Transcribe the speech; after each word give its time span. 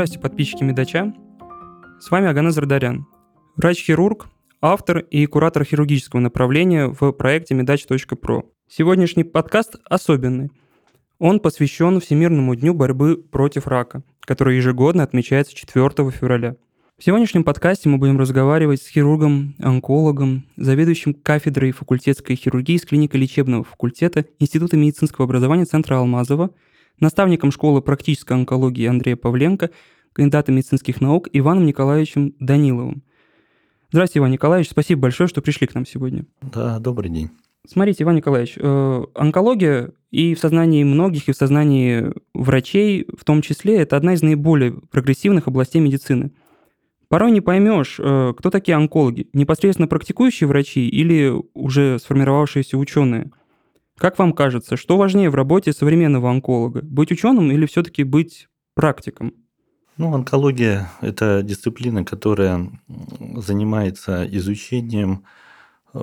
Здравствуйте, 0.00 0.22
подписчики 0.22 0.64
Медача. 0.64 1.12
С 2.00 2.10
вами 2.10 2.28
Аганес 2.28 2.54
Зардарян, 2.54 3.06
врач-хирург, 3.56 4.28
автор 4.62 5.00
и 5.00 5.26
куратор 5.26 5.62
хирургического 5.62 6.20
направления 6.20 6.86
в 6.86 7.12
проекте 7.12 7.54
медач.про. 7.54 8.44
Сегодняшний 8.66 9.24
подкаст 9.24 9.76
особенный. 9.84 10.48
Он 11.18 11.38
посвящен 11.38 12.00
Всемирному 12.00 12.54
дню 12.54 12.72
борьбы 12.72 13.18
против 13.18 13.66
рака, 13.66 14.02
который 14.22 14.56
ежегодно 14.56 15.02
отмечается 15.02 15.54
4 15.54 16.10
февраля. 16.12 16.56
В 16.96 17.04
сегодняшнем 17.04 17.44
подкасте 17.44 17.90
мы 17.90 17.98
будем 17.98 18.18
разговаривать 18.18 18.80
с 18.80 18.88
хирургом, 18.88 19.54
онкологом, 19.58 20.46
заведующим 20.56 21.12
кафедрой 21.12 21.72
факультетской 21.72 22.36
хирургии 22.36 22.78
с 22.78 22.86
клиники 22.86 23.16
лечебного 23.18 23.64
факультета 23.64 24.24
Института 24.38 24.78
медицинского 24.78 25.26
образования 25.26 25.66
Центра 25.66 25.96
Алмазова– 25.96 26.52
наставником 27.00 27.50
школы 27.50 27.82
практической 27.82 28.34
онкологии 28.34 28.86
Андрея 28.86 29.16
Павленко, 29.16 29.70
кандидатом 30.12 30.56
медицинских 30.56 31.00
наук 31.00 31.28
Иваном 31.32 31.66
Николаевичем 31.66 32.34
Даниловым. 32.38 33.02
Здравствуйте, 33.90 34.20
Иван 34.20 34.30
Николаевич, 34.30 34.70
спасибо 34.70 35.02
большое, 35.02 35.28
что 35.28 35.42
пришли 35.42 35.66
к 35.66 35.74
нам 35.74 35.84
сегодня. 35.84 36.24
Да, 36.42 36.78
добрый 36.78 37.10
день. 37.10 37.30
Смотрите, 37.66 38.04
Иван 38.04 38.16
Николаевич, 38.16 38.54
э, 38.56 39.04
онкология 39.14 39.92
и 40.10 40.34
в 40.34 40.38
сознании 40.38 40.84
многих, 40.84 41.28
и 41.28 41.32
в 41.32 41.36
сознании 41.36 42.12
врачей 42.32 43.06
в 43.16 43.24
том 43.24 43.42
числе, 43.42 43.78
это 43.78 43.96
одна 43.96 44.14
из 44.14 44.22
наиболее 44.22 44.72
прогрессивных 44.90 45.48
областей 45.48 45.80
медицины. 45.80 46.32
Порой 47.08 47.32
не 47.32 47.40
поймешь, 47.40 47.96
э, 47.98 48.32
кто 48.36 48.50
такие 48.50 48.76
онкологи, 48.76 49.28
непосредственно 49.32 49.88
практикующие 49.88 50.46
врачи 50.46 50.88
или 50.88 51.32
уже 51.54 51.98
сформировавшиеся 51.98 52.78
ученые– 52.78 53.30
как 54.00 54.18
вам 54.18 54.32
кажется, 54.32 54.78
что 54.78 54.96
важнее 54.96 55.28
в 55.28 55.34
работе 55.34 55.74
современного 55.74 56.30
онколога? 56.30 56.80
Быть 56.82 57.12
ученым 57.12 57.52
или 57.52 57.66
все-таки 57.66 58.02
быть 58.02 58.48
практиком? 58.74 59.34
Ну, 59.98 60.14
онкология– 60.14 60.90
это 61.02 61.42
дисциплина, 61.42 62.02
которая 62.02 62.70
занимается 63.36 64.26
изучением 64.26 65.24
э, 65.92 65.98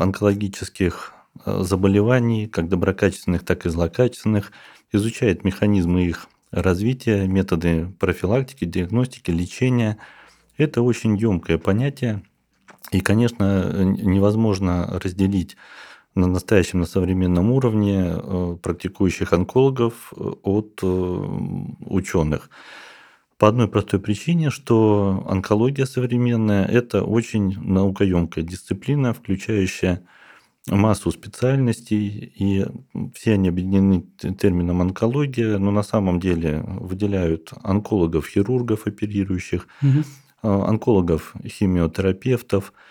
онкологических 0.00 1.12
э, 1.44 1.62
заболеваний, 1.64 2.46
как 2.46 2.68
доброкачественных, 2.68 3.44
так 3.44 3.66
и 3.66 3.68
злокачественных, 3.68 4.52
изучает 4.92 5.42
механизмы 5.42 6.04
их 6.04 6.28
развития, 6.52 7.26
методы 7.26 7.92
профилактики, 7.98 8.64
диагностики, 8.64 9.32
лечения. 9.32 9.98
Это 10.56 10.82
очень 10.82 11.16
емкое 11.16 11.58
понятие, 11.58 12.22
и, 12.92 13.00
конечно, 13.00 13.82
невозможно 13.82 15.00
разделить 15.02 15.56
на 16.14 16.26
настоящем, 16.26 16.80
на 16.80 16.86
современном 16.86 17.50
уровне 17.52 18.04
э, 18.04 18.56
практикующих 18.62 19.32
онкологов 19.32 20.12
э, 20.16 20.32
от 20.42 20.80
э, 20.82 20.86
ученых. 20.86 22.50
По 23.38 23.48
одной 23.48 23.68
простой 23.68 24.00
причине, 24.00 24.50
что 24.50 25.24
онкология 25.28 25.86
современная– 25.86 26.66
это 26.66 27.04
очень 27.04 27.58
наукоемкая 27.58 28.44
дисциплина, 28.44 29.14
включающая 29.14 30.02
массу 30.66 31.10
специальностей, 31.10 32.32
и 32.36 32.66
все 33.14 33.34
они 33.34 33.48
объединены 33.48 34.04
термином 34.38 34.82
онкология, 34.82 35.56
но 35.56 35.70
на 35.70 35.82
самом 35.82 36.20
деле 36.20 36.62
выделяют 36.66 37.52
онкологов, 37.62 38.26
хирургов, 38.26 38.86
оперирующих, 38.86 39.66
угу. 39.80 40.04
онкологов, 40.42 41.34
химиотерапевтов– 41.46 42.74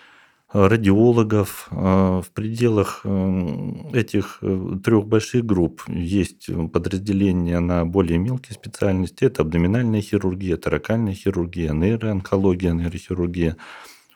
радиологов. 0.52 1.68
А, 1.70 2.22
в 2.22 2.30
пределах 2.30 3.02
э, 3.04 3.72
этих 3.92 4.38
э, 4.42 4.78
трех 4.84 5.06
больших 5.06 5.44
групп 5.46 5.82
есть 5.88 6.48
подразделения 6.72 7.60
на 7.60 7.84
более 7.84 8.18
мелкие 8.18 8.54
специальности. 8.54 9.24
Это 9.24 9.42
абдоминальная 9.42 10.00
хирургия, 10.00 10.56
таракальная 10.56 11.14
хирургия, 11.14 11.72
нейроонкология, 11.72 12.72
нейрохирургия, 12.72 13.56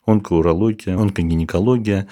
онкоурология, 0.06 0.97
онкогинекология. 0.97 2.09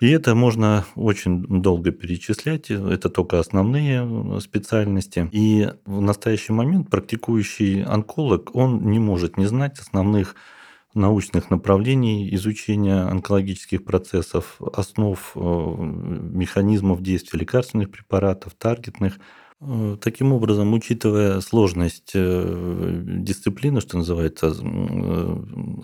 И 0.00 0.08
это 0.10 0.34
можно 0.34 0.84
очень 0.94 1.60
долго 1.60 1.90
перечислять. 1.90 2.70
Это 2.70 3.10
только 3.10 3.40
основные 3.40 4.40
специальности. 4.40 5.28
И 5.32 5.68
в 5.84 6.00
настоящий 6.00 6.52
момент 6.52 6.88
практикующий 6.88 7.82
онколог, 7.82 8.54
он 8.54 8.90
не 8.90 9.00
может 9.00 9.36
не 9.36 9.46
знать 9.46 9.78
основных 9.80 10.36
научных 10.94 11.50
направлений 11.50 12.34
изучения 12.34 13.02
онкологических 13.02 13.84
процессов, 13.84 14.60
основ 14.72 15.32
э, 15.34 15.38
механизмов 15.40 17.02
действия 17.02 17.40
лекарственных 17.40 17.90
препаратов, 17.90 18.54
таргетных. 18.54 19.18
Э, 19.60 19.96
таким 20.00 20.32
образом, 20.32 20.72
учитывая 20.72 21.40
сложность 21.40 22.12
э, 22.14 23.02
дисциплины, 23.04 23.80
что 23.80 23.98
называется, 23.98 24.54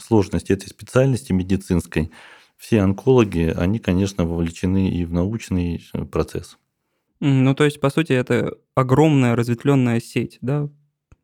сложность 0.01 0.51
этой 0.51 0.69
специальности 0.69 1.33
медицинской, 1.33 2.11
все 2.57 2.81
онкологи, 2.81 3.53
они, 3.57 3.79
конечно, 3.79 4.25
вовлечены 4.25 4.89
и 4.89 5.05
в 5.05 5.13
научный 5.13 5.85
процесс. 6.11 6.57
Ну, 7.21 7.55
то 7.55 7.65
есть, 7.65 7.81
по 7.81 7.91
сути, 7.91 8.13
это 8.13 8.55
огромная 8.75 9.37
разветвленная 9.37 10.01
сеть, 10.01 10.39
да, 10.41 10.69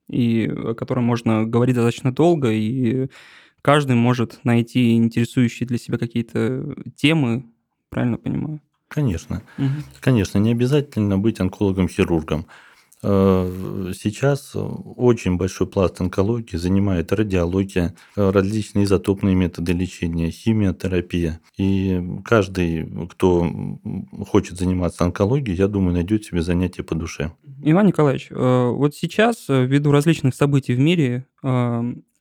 и 0.08 0.46
о 0.48 0.74
которой 0.74 1.00
можно 1.00 1.44
говорить 1.44 1.76
достаточно 1.76 2.12
долго, 2.12 2.50
и 2.50 3.08
каждый 3.62 3.96
может 3.96 4.40
найти 4.44 4.94
интересующие 4.94 5.66
для 5.66 5.78
себя 5.78 5.98
какие-то 5.98 6.74
темы, 6.96 7.46
правильно 7.88 8.16
понимаю? 8.16 8.60
Конечно. 8.88 9.42
Угу. 9.58 9.66
Конечно, 10.00 10.38
не 10.38 10.50
обязательно 10.50 11.16
быть 11.16 11.40
онкологом-хирургом. 11.40 12.46
Э, 13.02 13.92
сейчас 13.96 14.52
очень 14.54 15.36
большой 15.36 15.66
пласт 15.66 16.00
онкологии 16.00 16.56
занимает 16.56 17.12
радиология, 17.12 17.94
различные 18.14 18.84
изотопные 18.84 19.34
методы 19.34 19.72
лечения, 19.72 20.30
химиотерапия. 20.30 21.40
И 21.56 22.02
каждый, 22.24 22.90
кто 23.10 23.78
хочет 24.28 24.58
заниматься 24.58 25.04
онкологией, 25.04 25.56
я 25.56 25.68
думаю, 25.68 25.94
найдет 25.94 26.24
себе 26.24 26.42
занятие 26.42 26.82
по 26.82 26.94
душе. 26.94 27.32
Иван 27.62 27.86
Николаевич, 27.86 28.28
э, 28.30 28.70
вот 28.70 28.94
сейчас, 28.94 29.46
э, 29.48 29.64
ввиду 29.64 29.92
различных 29.92 30.34
событий 30.34 30.74
в 30.74 30.78
мире, 30.78 31.26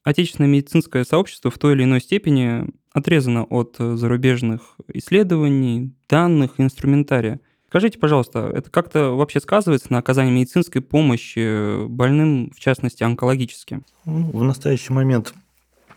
отечественное 0.03 0.49
медицинское 0.49 1.03
сообщество 1.03 1.51
в 1.51 1.57
той 1.57 1.73
или 1.73 1.83
иной 1.83 2.01
степени 2.01 2.65
отрезано 2.91 3.43
от 3.43 3.75
э, 3.79 3.95
зарубежных 3.95 4.75
исследований, 4.93 5.93
данных, 6.07 6.53
инструментария. 6.57 7.39
Скажите, 7.67 7.99
пожалуйста, 7.99 8.51
это 8.53 8.71
как-то 8.71 9.11
вообще 9.11 9.39
сказывается 9.39 9.91
на 9.91 9.99
оказании 9.99 10.31
медицинской 10.31 10.81
помощи 10.81 11.85
больным, 11.85 12.51
в 12.55 12.59
частности, 12.59 13.03
онкологически? 13.03 13.81
Ну, 14.05 14.31
в 14.31 14.43
настоящий 14.43 14.91
момент 14.91 15.35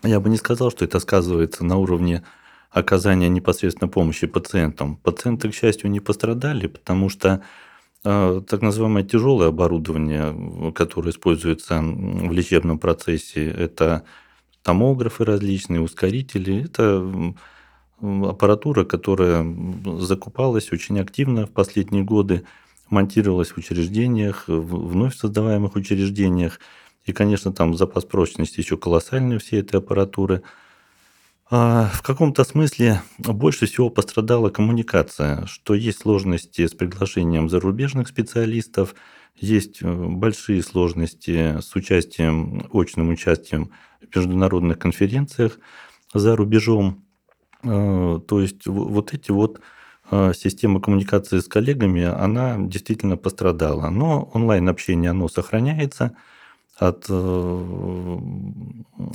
я 0.03 0.19
бы 0.19 0.29
не 0.29 0.37
сказал, 0.37 0.69
что 0.69 0.85
это 0.85 0.99
сказывается 0.99 1.65
на 1.65 1.77
уровне 1.77 2.23
оказания 2.69 3.29
непосредственно 3.29 3.87
помощи 3.87 4.27
пациентам. 4.27 4.97
Пациенты, 4.97 5.49
к 5.49 5.55
счастью, 5.55 5.89
не 5.89 5.99
пострадали, 5.99 6.67
потому 6.67 7.09
что 7.09 7.41
так 8.03 8.61
называемое 8.61 9.03
тяжелое 9.03 9.47
оборудование, 9.47 10.71
которое 10.73 11.11
используется 11.11 11.81
в 11.81 12.31
лечебном 12.31 12.77
процессе, 12.77 13.49
это 13.49 14.03
томографы 14.61 15.23
различные, 15.23 15.81
ускорители, 15.81 16.65
это 16.65 17.33
аппаратура, 18.01 18.83
которая 18.83 19.45
закупалась 19.99 20.71
очень 20.73 20.99
активно 20.99 21.47
в 21.47 21.51
последние 21.51 22.03
годы, 22.03 22.43
монтировалась 22.89 23.51
в 23.51 23.57
учреждениях, 23.57 24.45
в 24.47 24.89
вновь 24.89 25.15
создаваемых 25.15 25.75
учреждениях. 25.75 26.59
И, 27.05 27.13
конечно, 27.13 27.53
там 27.53 27.75
запас 27.75 28.03
прочности 28.03 28.59
еще 28.59 28.77
колоссальный 28.77 29.37
всей 29.37 29.61
этой 29.61 29.79
аппаратуры– 29.79 30.43
а, 30.51 30.53
в 31.53 32.01
каком-то 32.01 32.43
смысле 32.45 33.03
больше 33.19 33.67
всего 33.67 33.91
пострадала 33.91 34.49
коммуникация, 34.49 35.45
что 35.45 35.75
есть 35.75 35.99
сложности 35.99 36.65
с 36.65 36.73
приглашением 36.73 37.47
зарубежных 37.47 38.07
специалистов, 38.07 38.95
есть 39.35 39.83
э, 39.83 39.93
большие 39.93 40.63
сложности 40.63 41.59
с 41.61 41.75
участием, 41.75 42.67
очным 42.73 43.09
участием 43.09 43.69
в 44.01 44.15
международных 44.15 44.79
конференциях 44.79 45.59
за 46.11 46.35
рубежом. 46.35 47.05
Э, 47.63 48.19
то 48.27 48.41
есть 48.41 48.65
вот 48.65 49.13
эти 49.13 49.29
вот 49.29 49.61
э, 50.09 50.33
система 50.35 50.81
коммуникации 50.81 51.37
с 51.37 51.47
коллегами, 51.47 52.03
она 52.03 52.57
действительно 52.57 53.15
пострадала. 53.15 53.91
Но 53.91 54.23
онлайн-общение, 54.33 55.11
оно 55.11 55.27
сохраняется 55.27 56.15
от 56.79 57.03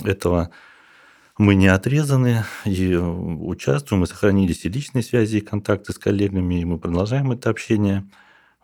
этого 0.05 0.51
мы 1.39 1.55
не 1.55 1.67
отрезаны 1.67 2.43
и 2.65 2.95
участвуем, 2.97 4.01
мы 4.01 4.07
сохранили 4.07 4.51
все 4.51 4.67
личные 4.67 5.03
связи 5.03 5.37
и 5.37 5.41
контакты 5.41 5.93
с 5.93 5.97
коллегами, 5.97 6.59
и 6.59 6.65
мы 6.65 6.77
продолжаем 6.77 7.31
это 7.31 7.49
общение. 7.49 8.09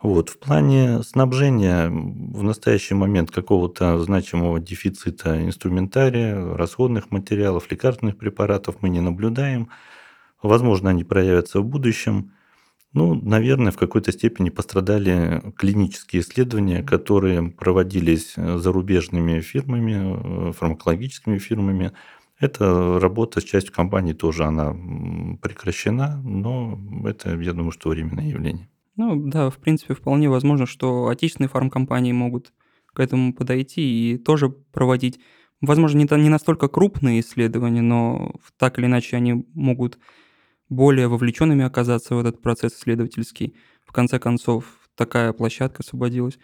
Вот. 0.02 0.28
В 0.28 0.38
плане 0.38 1.02
снабжения 1.02 1.88
в 1.88 2.42
настоящий 2.42 2.92
момент 2.92 3.30
какого-то 3.30 3.98
значимого 4.00 4.60
дефицита 4.60 5.42
инструментария, 5.42 6.38
расходных 6.54 7.10
материалов, 7.10 7.70
лекарственных 7.70 8.18
препаратов 8.18 8.76
мы 8.82 8.90
не 8.90 9.00
наблюдаем. 9.00 9.70
Возможно, 10.42 10.90
они 10.90 11.02
проявятся 11.02 11.60
в 11.60 11.64
будущем. 11.64 12.32
Ну, 12.92 13.14
наверное, 13.14 13.72
в 13.72 13.78
какой-то 13.78 14.12
степени 14.12 14.50
пострадали 14.50 15.42
клинические 15.56 16.20
исследования, 16.20 16.82
которые 16.82 17.42
проводились 17.52 18.34
зарубежными 18.36 19.40
фирмами, 19.40 20.52
фармакологическими 20.52 21.38
фирмами. 21.38 21.92
Эта 22.38 22.98
работа 23.00 23.40
с 23.40 23.44
частью 23.44 23.72
компании 23.72 24.12
тоже 24.12 24.44
она 24.44 24.72
прекращена, 25.40 26.20
но 26.22 26.78
это, 27.06 27.34
я 27.40 27.52
думаю, 27.52 27.72
что 27.72 27.88
временное 27.88 28.28
явление. 28.28 28.68
Ну 28.96 29.16
да, 29.28 29.50
в 29.50 29.58
принципе, 29.58 29.94
вполне 29.94 30.28
возможно, 30.28 30.66
что 30.66 31.08
отечественные 31.08 31.48
фармкомпании 31.48 32.12
могут 32.12 32.52
к 32.92 33.00
этому 33.00 33.34
подойти 33.34 33.82
и 34.12 34.18
тоже 34.18 34.50
проводить, 34.50 35.18
возможно, 35.60 35.98
не, 35.98 36.22
не 36.22 36.28
настолько 36.28 36.68
крупные 36.68 37.20
исследования, 37.20 37.82
но 37.82 38.34
так 38.58 38.78
или 38.78 38.86
иначе 38.86 39.16
они 39.16 39.46
могут 39.54 39.98
более 40.68 41.08
вовлеченными 41.08 41.64
оказаться 41.64 42.14
в 42.14 42.18
этот 42.18 42.42
процесс 42.42 42.74
исследовательский. 42.74 43.54
В 43.84 43.92
конце 43.92 44.18
концов, 44.18 44.64
такая 44.94 45.32
площадка 45.32 45.82
освободилась. 45.82 46.38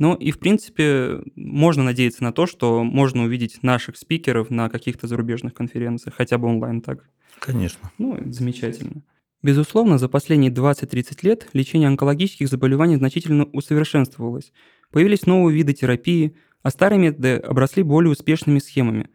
Ну 0.00 0.14
и, 0.14 0.30
в 0.30 0.38
принципе, 0.38 1.20
можно 1.36 1.84
надеяться 1.84 2.24
на 2.24 2.32
то, 2.32 2.46
что 2.46 2.82
можно 2.82 3.24
увидеть 3.24 3.62
наших 3.62 3.98
спикеров 3.98 4.48
на 4.48 4.70
каких-то 4.70 5.06
зарубежных 5.06 5.52
конференциях, 5.52 6.14
хотя 6.16 6.38
бы 6.38 6.48
онлайн 6.48 6.80
так. 6.80 7.04
Конечно. 7.38 7.92
Ну, 7.98 8.18
замечательно. 8.32 9.02
Безусловно, 9.42 9.98
за 9.98 10.08
последние 10.08 10.50
20-30 10.50 11.18
лет 11.20 11.48
лечение 11.52 11.86
онкологических 11.88 12.48
заболеваний 12.48 12.96
значительно 12.96 13.44
усовершенствовалось. 13.44 14.54
Появились 14.90 15.26
новые 15.26 15.54
виды 15.54 15.74
терапии, 15.74 16.34
а 16.62 16.70
старые 16.70 16.98
методы 16.98 17.36
обросли 17.36 17.82
более 17.82 18.12
успешными 18.12 18.58
схемами. 18.58 19.10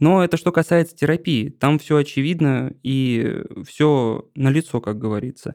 Но 0.00 0.24
это 0.24 0.36
что 0.36 0.50
касается 0.50 0.96
терапии, 0.96 1.48
там 1.48 1.78
все 1.78 1.96
очевидно 1.96 2.74
и 2.82 3.44
все 3.64 4.28
налицо, 4.34 4.80
как 4.80 4.98
говорится. 4.98 5.54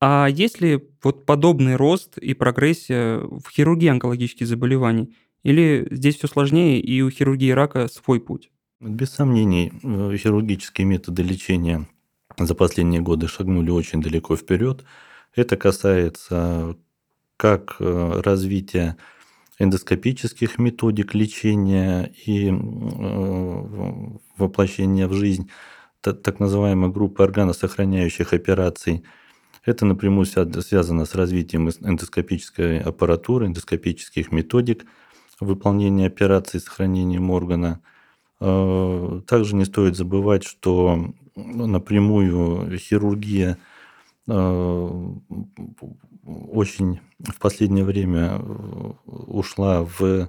А 0.00 0.28
есть 0.28 0.60
ли 0.60 0.82
вот 1.02 1.26
подобный 1.26 1.76
рост 1.76 2.16
и 2.16 2.32
прогрессия 2.34 3.18
в 3.18 3.50
хирургии 3.50 3.88
онкологических 3.88 4.46
заболеваний? 4.46 5.14
Или 5.42 5.86
здесь 5.90 6.16
все 6.16 6.26
сложнее, 6.26 6.80
и 6.80 7.00
у 7.02 7.10
хирургии 7.10 7.50
рака 7.50 7.88
свой 7.88 8.20
путь? 8.20 8.50
Без 8.80 9.10
сомнений, 9.10 9.72
э, 9.82 10.16
хирургические 10.16 10.86
методы 10.86 11.22
лечения 11.22 11.86
за 12.38 12.54
последние 12.54 13.02
годы 13.02 13.28
шагнули 13.28 13.70
очень 13.70 14.00
далеко 14.00 14.36
вперед. 14.36 14.84
Это 15.34 15.56
касается 15.56 16.76
как 17.36 17.76
э, 17.78 18.20
развития 18.24 18.96
эндоскопических 19.58 20.58
методик 20.58 21.14
лечения 21.14 22.10
и 22.26 22.48
э, 22.48 22.52
воплощения 24.38 25.06
в 25.08 25.12
жизнь 25.12 25.50
так 26.00 26.40
называемой 26.40 26.90
группы 26.90 27.22
органосохраняющих 27.22 28.32
операций. 28.32 29.04
Это 29.64 29.84
напрямую 29.84 30.26
связано 30.26 31.04
с 31.04 31.14
развитием 31.14 31.68
эндоскопической 31.68 32.80
аппаратуры, 32.80 33.46
эндоскопических 33.46 34.32
методик 34.32 34.86
выполнения 35.38 36.06
операций 36.06 36.60
с 36.60 36.64
сохранением 36.64 37.30
органа. 37.30 37.80
Э, 38.40 39.20
также 39.26 39.54
не 39.54 39.64
стоит 39.64 39.96
забывать, 39.96 40.44
что 40.44 41.12
напрямую 41.36 42.78
хирургия 42.78 43.58
э, 44.26 45.12
очень 46.24 47.00
в 47.18 47.38
последнее 47.38 47.84
время 47.84 48.38
ушла 49.06 49.84
в 49.84 50.02
э, 50.02 50.28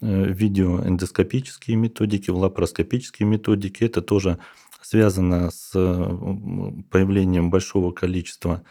видеоэндоскопические 0.00 1.76
методики, 1.76 2.30
в 2.30 2.36
лапароскопические 2.36 3.28
методики. 3.28 3.84
Это 3.84 4.02
тоже 4.02 4.38
связано 4.84 5.50
с 5.50 5.70
появлением 6.90 7.50
большого 7.50 7.92
количества 7.92 8.62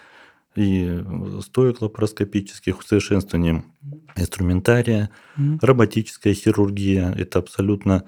и 0.56 1.04
стоек 1.42 1.82
лапароскопических, 1.82 2.80
усовершенствованием 2.80 3.66
инструментария, 4.16 5.10
mm-hmm. 5.38 5.58
роботическая 5.62 6.34
хирургия. 6.34 7.12
Это 7.18 7.40
абсолютно 7.40 8.06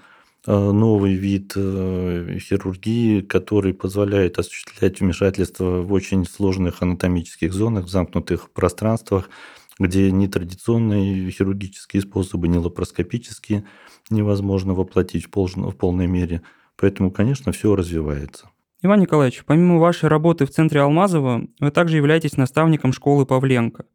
Э, 0.48 0.72
новый 0.72 1.16
вид 1.16 1.54
э, 1.56 2.38
хирургии, 2.40 3.22
который 3.22 3.74
позволяет 3.74 4.38
осуществлять 4.38 5.00
вмешательство 5.00 5.82
в 5.82 5.92
очень 5.92 6.24
сложных 6.26 6.84
анатомических 6.84 7.52
зонах, 7.52 7.86
в 7.86 7.90
замкнутых 7.90 8.52
пространствах, 8.52 9.30
где 9.80 10.12
ни 10.12 10.28
традиционные 10.28 11.32
хирургические 11.32 12.04
способы, 12.04 12.48
ни 12.48 12.58
лапароскопические 12.58 13.66
невозможно 14.12 14.76
воплотить 14.76 15.26
в 15.26 15.72
полной 15.72 16.06
мере. 16.06 16.44
Поэтому, 16.78 17.12
конечно, 17.12 17.52
все 17.52 17.76
развивается. 17.76 18.50
Иван 18.82 19.00
Николаевич, 19.00 19.44
помимо 19.46 19.80
вашей 19.80 20.10
работы 20.10 20.46
в 20.46 20.52
центре 20.52 20.82
Алмазова, 20.82 21.48
вы 21.60 21.72
также 21.72 21.98
являетесь 21.98 22.38
наставником 22.38 22.94
школы 22.94 23.26
Павленко. 23.26 23.86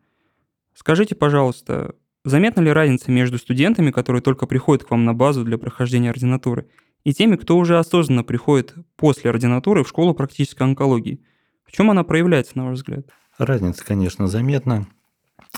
Скажите, 0.75 1.15
пожалуйста, 1.15 1.95
Заметна 2.25 2.61
ли 2.61 2.71
разница 2.71 3.11
между 3.11 3.39
студентами, 3.39 3.91
которые 3.91 4.21
только 4.21 4.47
приходят 4.47 4.85
к 4.85 4.91
вам 4.91 5.07
на 5.07 5.15
базу 5.15 5.43
для 5.43 5.57
прохождения 5.57 6.11
ординатуры, 6.11 6.69
и 7.03 7.15
теми, 7.15 7.37
кто 7.37 7.57
уже 7.57 7.79
осознанно 7.79 8.25
приходит 8.25 8.75
после 8.97 9.31
ординатуры 9.31 9.85
в 9.85 9.89
школу 9.89 10.13
практической 10.13 10.65
онкологии? 10.65 11.23
В 11.65 11.73
чем 11.73 11.91
она 11.91 12.05
проявляется, 12.05 12.59
на 12.59 12.67
ваш 12.67 12.77
взгляд? 12.77 13.07
Разница, 13.39 13.87
конечно, 13.87 14.27
заметна, 14.27 14.87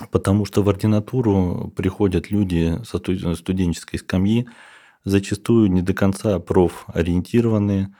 потому 0.09 0.45
что 0.45 0.63
в 0.63 0.69
ординатуру 0.69 1.73
приходят 1.75 2.31
люди 2.31 2.79
со 2.85 2.97
студенческой 3.35 3.97
скамьи, 3.97 4.47
зачастую 5.05 5.71
не 5.71 5.81
до 5.81 5.93
конца 5.93 6.39
профориентированные, 6.39 7.95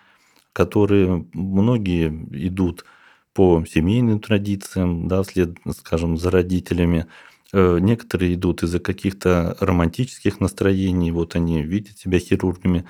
которые 0.53 1.27
многие 1.33 2.09
идут 2.47 2.85
по 3.33 3.65
семейным 3.65 4.19
традициям, 4.19 5.07
да, 5.07 5.23
вслед, 5.23 5.57
скажем, 5.75 6.17
за 6.17 6.31
родителями, 6.31 7.07
Э, 7.53 7.77
некоторые 7.79 8.33
идут 8.33 8.63
из-за 8.63 8.79
каких-то 8.79 9.55
романтических 9.59 10.39
настроений, 10.39 11.11
вот 11.11 11.35
они 11.35 11.61
видят 11.61 11.99
себя 11.99 12.17
хирургами. 12.19 12.85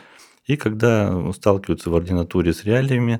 И 0.48 0.56
когда 0.56 1.32
сталкиваются 1.34 1.90
в 1.90 1.96
ординатуре 1.96 2.54
с 2.54 2.64
реалиями, 2.64 3.20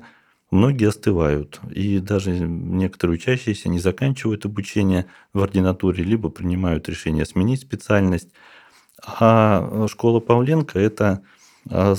многие 0.50 0.88
остывают. 0.88 1.60
И 1.70 1.98
даже 1.98 2.30
некоторые 2.32 3.16
учащиеся 3.16 3.68
не 3.68 3.78
заканчивают 3.78 4.46
обучение 4.46 5.06
в 5.34 5.42
ординатуре, 5.42 6.02
либо 6.02 6.30
принимают 6.30 6.88
решение 6.88 7.26
сменить 7.26 7.60
специальность. 7.60 8.30
А 9.06 9.86
школа 9.88 10.20
Павленко– 10.20 10.78
это, 10.80 11.22
а, 11.70 11.94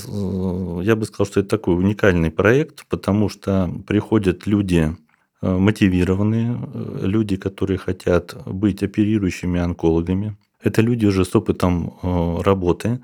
я 0.82 0.96
бы 0.96 1.04
сказал, 1.04 1.26
что 1.26 1.40
это 1.40 1.48
такой 1.48 1.76
уникальный 1.76 2.30
проект, 2.30 2.86
потому 2.88 3.28
что 3.28 3.70
приходят 3.86 4.46
люди 4.46 4.96
Э, 5.42 5.58
мотивированные, 5.58 6.56
э, 6.56 7.06
люди, 7.06 7.36
которые 7.36 7.78
хотят 7.78 8.34
быть 8.46 8.82
оперирующими 8.82 9.60
онкологами. 9.60 10.36
Это 10.62 10.80
люди 10.80 11.04
уже 11.06 11.24
с 11.24 11.36
опытом 11.36 11.94
э, 12.02 12.42
работы, 12.42 13.00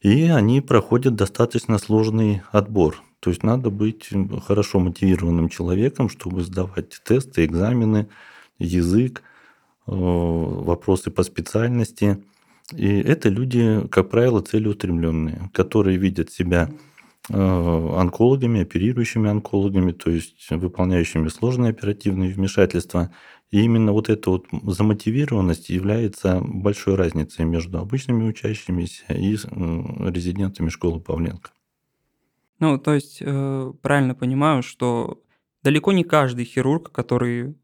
и 0.00 0.24
они 0.24 0.62
проходят 0.62 1.14
достаточно 1.14 1.78
сложный 1.78 2.42
отбор. 2.50 3.02
То 3.20 3.30
есть 3.30 3.42
надо 3.42 3.68
быть 3.70 4.08
хорошо 4.46 4.80
мотивированным 4.80 5.50
человеком, 5.50 6.08
чтобы 6.08 6.42
сдавать 6.42 7.00
тесты, 7.04 7.44
экзамены, 7.44 8.08
язык, 8.58 9.22
вопросы 9.86 11.10
по 11.10 11.22
специальности. 11.22 12.22
И 12.76 13.00
это 13.00 13.28
люди, 13.28 13.86
как 13.90 14.10
правило, 14.10 14.40
целеустремленные, 14.40 15.50
которые 15.52 15.96
видят 15.96 16.30
себя 16.30 16.70
Э, 17.32 17.96
онкологами, 17.96 18.62
оперирующими 18.62 19.28
онкологами, 19.28 19.92
то 19.92 20.10
есть 20.10 20.50
выполняющими 20.50 21.28
сложные 21.28 21.70
оперативные 21.70 22.32
вмешательства. 22.32 23.14
И 23.52 23.60
именно 23.62 23.92
вот 23.92 24.08
эта 24.08 24.30
вот 24.30 24.46
замотивированность 24.64 25.68
является 25.68 26.40
большой 26.40 26.96
разницей 26.96 27.44
между 27.44 27.78
обычными 27.78 28.28
учащимися 28.28 29.04
и 29.12 29.36
резидентами 29.36 30.70
школы 30.70 31.00
Павленко. 31.00 31.50
Ну, 32.58 32.78
то 32.78 32.94
есть, 32.94 33.18
э, 33.20 33.72
правильно 33.80 34.14
понимаю, 34.14 34.62
что 34.62 35.22
далеко 35.62 35.92
не 35.92 36.02
каждый 36.02 36.44
хирург, 36.44 36.90
который 36.90 37.54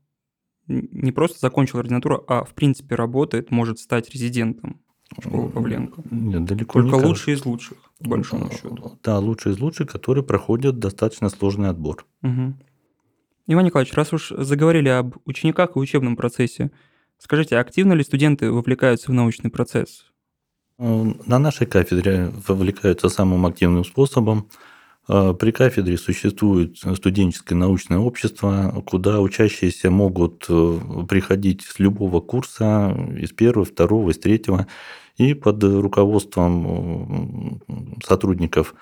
не 0.69 1.13
просто 1.13 1.41
закончил 1.41 1.79
ординатуру, 1.79 2.25
а 2.29 2.45
в 2.45 2.55
принципе 2.55 2.95
работает, 2.95 3.51
может 3.51 3.81
стать 3.81 4.11
резидентом 4.11 4.81
школы 5.21 5.51
Павленко. 5.51 6.03
Нет, 6.11 6.45
далеко 6.45 6.81
Только 6.81 6.97
не 6.97 7.05
лучшие 7.05 7.37
из 7.37 7.45
лучших, 7.45 7.79
по 7.99 8.11
большому 8.11 8.51
счету. 8.51 8.99
Да, 9.03 9.19
лучшие 9.19 9.55
из 9.55 9.59
лучших, 9.61 9.91
которые 9.91 10.25
проходят 10.25 10.79
достаточно 10.79 11.29
сложный 11.29 11.69
отбор. 11.69 12.07
Угу. 12.23 12.55
Иван 13.49 13.65
Николаевич, 13.65 13.95
раз 13.95 14.13
уж 14.13 14.31
заговорили 14.31 14.89
об 14.89 15.17
учениках 15.25 15.77
и 15.77 15.79
учебном 15.79 16.17
процессе, 16.17 16.71
скажите, 17.19 17.59
активно 17.59 17.93
ли 17.93 18.03
студенты 18.03 18.51
вовлекаются 18.51 19.11
в 19.11 19.15
научный 19.15 19.51
процесс? 19.51 20.07
Э, 20.79 21.13
на 21.27 21.39
нашей 21.39 21.67
кафедре 21.67 22.33
вовлекаются 22.47 23.09
самым 23.09 23.47
активным 23.47 23.85
способом. 23.85 24.49
Э, 25.09 25.35
при 25.39 25.51
кафедре 25.53 25.97
существует 25.97 26.79
студенческое 26.79 27.57
научное 27.57 27.99
общество, 27.99 28.83
куда 28.87 29.21
учащиеся 29.21 29.91
могут 29.91 30.47
э, 30.49 30.79
приходить 31.09 31.63
с 31.63 31.79
любого 31.79 32.21
курса, 32.21 32.97
из 33.17 33.31
первого, 33.33 33.65
второго, 33.65 34.11
из 34.11 34.19
третьего, 34.19 34.67
и 35.17 35.35
под 35.35 35.63
руководством 35.65 37.63
сотрудников 38.05 38.75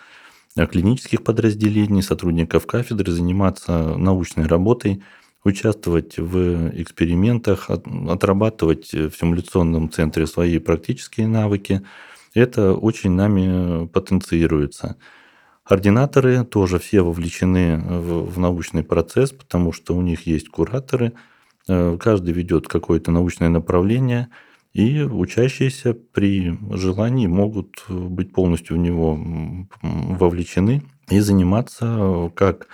клинических 0.57 1.23
подразделений, 1.23 2.03
сотрудников 2.03 2.67
кафедры 2.67 3.13
заниматься 3.13 3.97
научной 3.97 4.47
работой 4.47 5.03
участвовать 5.45 6.17
в 6.19 6.71
экспериментах, 6.81 7.71
отрабатывать 7.71 8.93
в 8.93 9.13
симуляционном 9.13 9.91
центре 9.91 10.27
свои 10.27 10.59
практические 10.59 11.29
навыки. 11.29 11.83
Это 12.35 12.75
очень 12.75 13.13
нами 13.13 13.87
потенцируется. 13.87 14.97
Ординаторы 15.65 16.45
тоже 16.45 16.79
все 16.79 17.01
вовлечены 17.01 17.79
в, 17.79 18.39
научный 18.39 18.85
процесс, 18.85 19.33
потому 19.33 19.73
что 19.73 19.97
у 19.97 20.03
них 20.03 20.27
есть 20.27 20.49
кураторы, 20.51 21.15
э, 21.69 21.97
каждый 21.99 22.35
ведет 22.35 22.69
какое-то 22.69 23.11
научное 23.11 23.49
направление, 23.49 24.29
и 24.75 25.03
учащиеся 25.03 25.95
при 25.95 26.59
желании 26.77 27.29
могут 27.29 27.85
быть 27.89 28.33
полностью 28.33 28.77
в 28.77 28.81
него 28.81 29.19
вовлечены 29.81 30.83
и 31.09 31.21
заниматься 31.21 32.31
как 32.35 32.67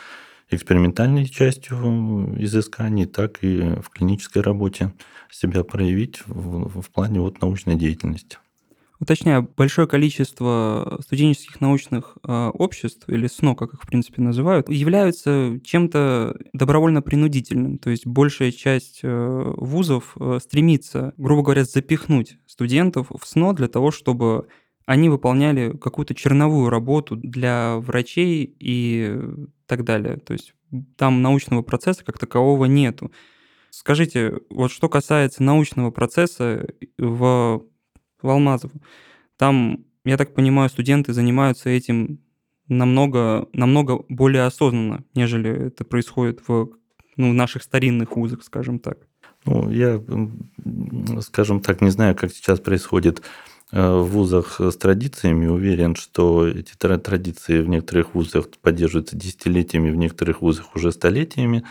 экспериментальной 0.51 1.27
частью 1.27 2.35
изысканий, 2.43 3.07
так 3.07 3.45
и 3.45 3.61
в 3.81 3.91
клинической 3.91 4.43
работе 4.43 4.93
себя 5.31 5.63
проявить 5.63 6.23
в, 6.27 6.81
в 6.81 6.91
плане 6.91 7.21
вот 7.21 7.41
научной 7.41 7.77
деятельности. 7.77 8.39
Уточняю, 9.01 9.51
большое 9.57 9.89
количество 9.89 10.99
студенческих 11.03 11.63
научных 11.63 12.19
э, 12.23 12.51
обществ, 12.53 13.09
или 13.09 13.29
СНО, 13.29 13.55
как 13.55 13.73
их 13.73 13.83
в 13.83 13.87
принципе 13.87 14.21
называют, 14.21 14.69
являются 14.69 15.59
чем-то 15.65 16.37
добровольно-принудительным. 16.53 17.79
То 17.79 17.89
есть 17.89 18.07
большая 18.07 18.53
часть 18.53 19.01
э, 19.03 19.53
вузов 19.57 20.15
э, 20.21 20.39
стремится, 20.43 21.15
грубо 21.17 21.43
говоря, 21.43 21.65
запихнуть 21.65 22.37
студентов 22.47 23.07
в 23.11 23.27
СНО 23.27 23.55
для 23.55 23.69
того, 23.69 23.91
чтобы 23.91 24.49
они 24.85 25.09
выполняли 25.09 25.75
какую-то 25.79 26.15
черновую 26.15 26.69
работу 26.69 27.17
для 27.17 27.77
врачей 27.79 28.55
и 28.59 29.19
так 29.67 29.85
далее. 29.85 30.19
То 30.19 30.35
есть 30.35 30.53
там 30.97 31.23
научного 31.23 31.63
процесса 31.63 32.05
как 32.05 32.19
такового 32.19 32.67
нету. 32.67 33.11
Скажите, 33.71 34.41
вот 34.51 34.73
что 34.73 34.89
касается 34.89 35.43
научного 35.43 35.91
процесса 35.91 36.67
в, 36.99 37.63
в 38.23 38.29
Алмазово, 38.29 38.75
там, 39.37 39.85
я 40.05 40.17
так 40.17 40.35
понимаю, 40.35 40.69
студенты 40.69 41.13
занимаются 41.13 41.71
этим 41.71 42.21
намного, 42.69 43.49
намного 43.53 44.05
более 44.09 44.45
осознанно, 44.45 45.05
нежели 45.15 45.69
это 45.69 45.85
происходит 45.85 46.41
в 46.47 46.71
ну, 47.17 47.33
наших 47.33 47.63
старинных 47.63 48.17
вузах, 48.17 48.43
скажем 48.45 48.79
так. 48.79 48.99
Ну, 49.47 49.71
я, 49.71 50.03
скажем 51.21 51.61
так, 51.61 51.81
не 51.81 51.91
знаю, 51.91 52.15
как 52.15 52.33
сейчас 52.33 52.61
происходит 52.61 53.23
Э, 53.73 54.01
в 54.01 54.07
вузах 54.07 54.61
с 54.61 54.77
традициями. 54.77 55.47
Уверен, 55.47 55.95
что 55.95 56.47
эти 56.47 56.75
традиции 56.75 57.61
в 57.61 57.69
некоторых 57.69 58.15
вузах 58.15 58.49
поддерживаются 58.61 59.17
десятилетиями, 59.17 59.91
в 59.91 59.97
некоторых 59.97 60.43
вузах 60.43 60.75
уже 60.75 60.91
столетиями. 60.91 61.65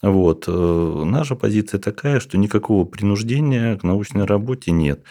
Вот. 0.00 0.44
Э, 0.48 1.02
наша 1.04 1.34
позиция 1.36 1.78
такая, 1.78 2.20
что 2.20 2.38
никакого 2.38 2.84
принуждения 2.84 3.76
к 3.76 3.82
научной 3.82 4.24
работе 4.24 4.70
нет. 4.70 5.02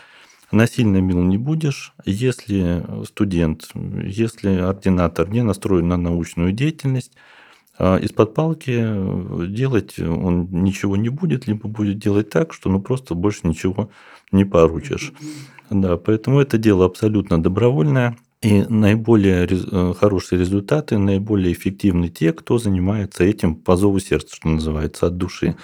Насильно 0.51 0.97
мил 0.97 1.21
не 1.21 1.37
будешь, 1.37 1.93
если 2.05 2.85
студент, 3.05 3.69
если 3.73 4.55
ординатор 4.55 5.29
не 5.29 5.43
настроен 5.43 5.87
на 5.87 5.97
научную 5.97 6.51
деятельность, 6.51 7.13
а 7.77 7.97
из-под 7.97 8.33
палки 8.33 8.85
делать 9.47 9.99
он 9.99 10.47
ничего 10.51 10.95
не 10.95 11.09
будет, 11.09 11.47
либо 11.47 11.67
будет 11.67 11.97
делать 11.97 12.29
так, 12.29 12.53
что 12.53 12.69
ну 12.69 12.79
просто 12.81 13.15
больше 13.15 13.41
ничего 13.43 13.89
не 14.31 14.45
поручишь. 14.45 15.13
Да, 15.69 15.97
поэтому 15.97 16.39
это 16.39 16.57
дело 16.57 16.85
абсолютно 16.85 17.41
добровольное. 17.41 18.17
И 18.41 18.63
наиболее 18.69 19.47
э, 19.49 19.93
хорошие 19.97 20.39
результаты, 20.39 20.99
наиболее 20.99 21.51
эффективны 21.51 22.09
те, 22.09 22.31
кто 22.31 22.59
занимается 22.59 23.23
этим 23.23 23.55
по 23.55 23.75
зову 23.75 23.97
сердца, 23.99 24.35
что 24.35 24.49
называется, 24.49 25.07
от 25.07 25.17
души. 25.17 25.55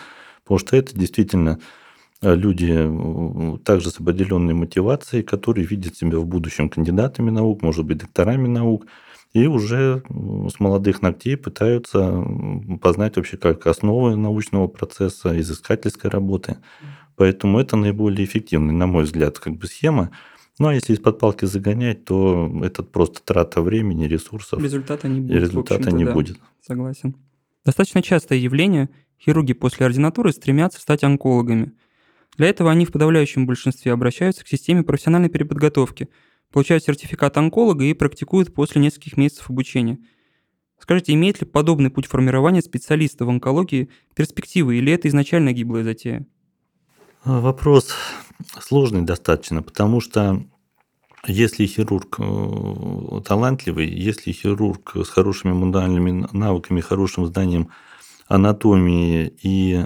Потому 0.44 0.58
что 0.58 0.76
это 0.76 0.98
действительно 0.98 1.60
э, 1.60 1.81
люди 2.22 2.72
э, 2.72 3.58
также 3.64 3.90
с 3.90 4.00
определенной 4.00 4.54
мотивацией, 4.54 5.24
которые 5.24 5.66
видят 5.66 5.96
себя 5.96 6.20
в 6.20 6.26
будущем 6.26 6.70
кандидатами 6.70 7.32
наук, 7.32 7.62
может 7.62 7.86
быть, 7.86 7.98
докторами 7.98 8.48
наук, 8.48 8.86
и 9.34 9.48
уже 9.48 10.04
с 10.10 10.60
молодых 10.60 11.02
ногтей 11.02 11.38
пытаются 11.38 12.24
познать 12.82 13.16
вообще 13.16 13.38
как 13.38 13.66
основы 13.66 14.16
научного 14.16 14.68
процесса, 14.68 15.40
изыскательской 15.40 16.10
работы. 16.10 16.58
Поэтому 17.16 17.60
это 17.60 17.78
наиболее 17.78 18.26
эффективная, 18.26 18.76
на 18.76 18.88
мой 18.88 19.04
взгляд, 19.04 19.40
как 19.40 19.56
бы 19.56 19.68
схема. 19.68 20.12
Ну, 20.60 20.68
а 20.68 20.74
если 20.74 20.94
из-под 20.94 21.18
палки 21.18 21.46
загонять, 21.46 22.04
то 22.04 22.52
это 22.62 22.84
просто 22.84 23.24
трата 23.24 23.62
времени, 23.62 24.06
ресурсов. 24.06 24.62
Результата 24.62 25.08
не 25.08 25.22
будет. 25.22 25.32
И 25.32 25.40
результата 25.40 25.92
не 25.92 26.06
да, 26.06 26.14
будет. 26.14 26.38
Согласен. 26.66 27.16
Достаточно 27.66 28.02
частое 28.02 28.38
явление. 28.38 28.90
Хирурги 29.20 29.54
после 29.54 29.86
ординатуры 29.86 30.32
стремятся 30.34 30.82
стать 30.82 31.04
онкологами. 31.04 31.72
Для 32.38 32.48
этого 32.48 32.72
они 32.72 32.86
в 32.86 32.92
подавляющем 32.92 33.46
большинстве 33.46 33.92
обращаются 33.92 34.44
к 34.44 34.48
системе 34.48 34.84
профессиональной 34.84 35.30
переподготовки, 35.30 36.10
получают 36.52 36.84
сертификат 36.84 37.38
онколога 37.38 37.84
и 37.84 37.94
практикуют 37.94 38.54
после 38.54 38.82
нескольких 38.82 39.18
месяцев 39.18 39.50
обучения. 39.50 40.00
Скажите, 40.80 41.14
имеет 41.14 41.42
ли 41.42 41.48
подобный 41.48 41.92
путь 41.92 42.08
формирования 42.08 42.62
специалиста 42.62 43.26
в 43.26 43.30
онкологии 43.30 43.90
перспективы, 44.16 44.78
или 44.78 44.92
это 44.92 45.08
изначально 45.08 45.54
гиблая 45.54 45.84
затея? 45.84 46.26
А, 47.24 47.40
вопрос 47.40 47.94
сложный 48.60 49.04
достаточно, 49.04 49.62
потому 49.62 50.02
что 50.02 50.44
если 51.28 51.68
хирург 51.68 52.16
э, 52.20 53.22
талантливый, 53.26 53.88
если 53.88 54.32
хирург 54.32 54.96
с 54.96 55.10
хорошими 55.10 55.52
мундальными 55.52 56.28
навыками, 56.32 56.82
хорошим 56.82 57.28
знанием 57.28 57.70
анатомии, 58.28 59.32
и 59.44 59.86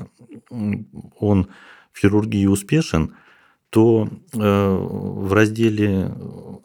он 1.19 1.49
в 1.95 1.99
хирургии 1.99 2.45
успешен, 2.45 3.15
то 3.69 4.09
э, 4.33 4.37
в 4.37 5.33
разделе 5.33 6.13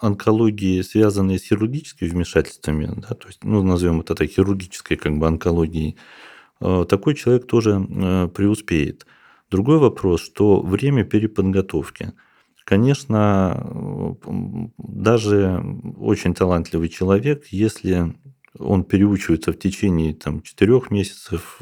онкологии, 0.00 0.82
связанной 0.82 1.38
с 1.38 1.44
хирургическими 1.44 2.08
вмешательствами, 2.08 2.90
да, 2.96 3.14
то 3.14 3.28
есть, 3.28 3.44
ну, 3.44 3.62
назовем 3.62 4.00
это 4.00 4.14
так, 4.14 4.28
хирургической 4.28 4.96
как 4.96 5.18
бы 5.18 5.28
онкологией, 5.28 5.96
э, 6.60 6.84
такой 6.88 7.14
человек 7.14 7.46
тоже 7.46 7.80
преуспеет. 8.34 9.06
Другой 9.50 9.78
вопрос, 9.78 10.20
что 10.20 10.60
время 10.60 11.04
переподготовки. 11.04 12.12
Конечно, 12.64 14.16
даже 14.78 15.60
очень 15.96 16.34
талантливый 16.34 16.88
человек, 16.88 17.46
если 17.50 18.14
он 18.58 18.84
переучивается 18.84 19.52
в 19.52 19.58
течение 19.58 20.14
там, 20.14 20.42
4 20.42 20.82
месяцев, 20.90 21.60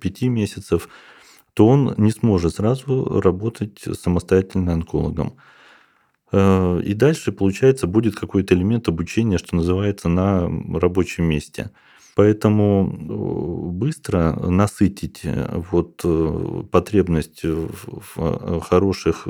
5 0.00 0.22
месяцев, 0.22 0.88
то 1.54 1.66
он 1.66 1.94
не 1.96 2.10
сможет 2.10 2.54
сразу 2.54 3.20
работать 3.20 3.84
самостоятельно 3.92 4.72
онкологом. 4.72 5.34
Э, 6.32 6.80
и 6.84 6.94
дальше, 6.94 7.32
получается, 7.32 7.86
будет 7.86 8.16
какой-то 8.16 8.54
элемент 8.54 8.88
обучения, 8.88 9.38
что 9.38 9.56
называется, 9.56 10.08
на 10.08 10.48
рабочем 10.78 11.24
месте– 11.24 11.70
Поэтому 12.20 12.86
э, 12.86 13.70
быстро 13.72 14.32
насытить 14.32 15.20
э, 15.22 15.62
вот 15.70 16.04
потребность 16.70 17.42
в 17.44 18.60
хороших, 18.60 19.28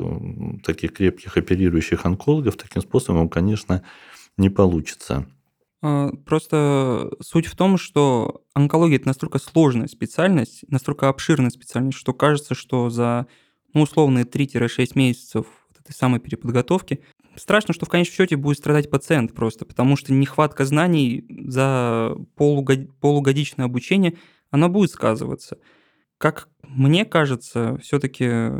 таких 0.63 0.93
крепких 0.93 1.37
оперирующих 1.37 2.05
онкологов 2.05 2.57
таким 2.57 2.81
способом, 2.81 3.29
конечно, 3.29 3.83
не 4.37 4.49
получится. 4.49 5.25
А, 5.81 6.11
просто 6.25 7.11
суть 7.21 7.47
в 7.47 7.55
том, 7.55 7.77
что 7.77 8.43
онкология 8.53 8.97
это 8.97 9.07
настолько 9.07 9.39
сложная 9.39 9.87
специальность, 9.87 10.63
настолько 10.67 11.09
обширная 11.09 11.49
специальность, 11.49 11.97
что 11.97 12.13
кажется, 12.13 12.55
что 12.55 12.89
за 12.89 13.27
ну, 13.73 13.81
условные 13.81 14.25
3-6 14.25 14.91
месяцев 14.95 15.45
этой 15.81 15.93
самой 15.93 16.19
переподготовки 16.19 17.03
страшно, 17.35 17.73
что 17.73 17.85
в 17.85 17.89
конечном 17.89 18.15
счете 18.15 18.35
будет 18.35 18.57
страдать 18.57 18.89
пациент 18.89 19.33
просто, 19.33 19.65
потому 19.65 19.95
что 19.95 20.13
нехватка 20.13 20.65
знаний 20.65 21.25
за 21.47 22.15
полугод... 22.35 22.99
полугодичное 22.99 23.65
обучение, 23.65 24.17
оно 24.49 24.69
будет 24.69 24.91
сказываться. 24.91 25.57
Как 26.17 26.49
мне 26.63 27.05
кажется, 27.05 27.77
все-таки 27.81 28.51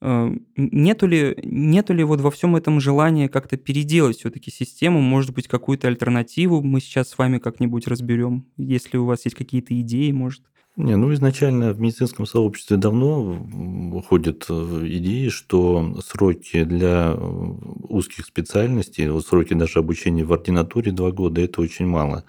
нету 0.00 1.06
ли, 1.06 1.36
нету 1.42 1.94
ли 1.94 2.04
вот 2.04 2.20
во 2.20 2.30
всем 2.30 2.56
этом 2.56 2.80
желания 2.80 3.28
как-то 3.28 3.56
переделать 3.56 4.18
все-таки 4.18 4.50
систему, 4.50 5.00
может 5.00 5.34
быть, 5.34 5.48
какую-то 5.48 5.88
альтернативу 5.88 6.62
мы 6.62 6.80
сейчас 6.80 7.08
с 7.08 7.18
вами 7.18 7.38
как-нибудь 7.38 7.86
разберем, 7.86 8.46
если 8.56 8.98
у 8.98 9.06
вас 9.06 9.24
есть 9.24 9.36
какие-то 9.36 9.78
идеи, 9.80 10.10
может? 10.10 10.42
Не, 10.76 10.96
ну 10.96 11.12
изначально 11.14 11.72
в 11.72 11.80
медицинском 11.80 12.26
сообществе 12.26 12.76
давно 12.76 14.02
ходят 14.08 14.46
э, 14.48 14.80
идеи, 14.86 15.28
что 15.28 16.00
сроки 16.04 16.64
для 16.64 17.14
э, 17.16 17.54
узких 17.88 18.26
специальностей, 18.26 19.08
вот 19.08 19.24
сроки 19.24 19.54
даже 19.54 19.78
обучения 19.78 20.24
в 20.24 20.32
ординатуре 20.32 20.90
два 20.90 21.12
года, 21.12 21.42
это 21.42 21.60
очень 21.60 21.86
мало. 21.86 22.24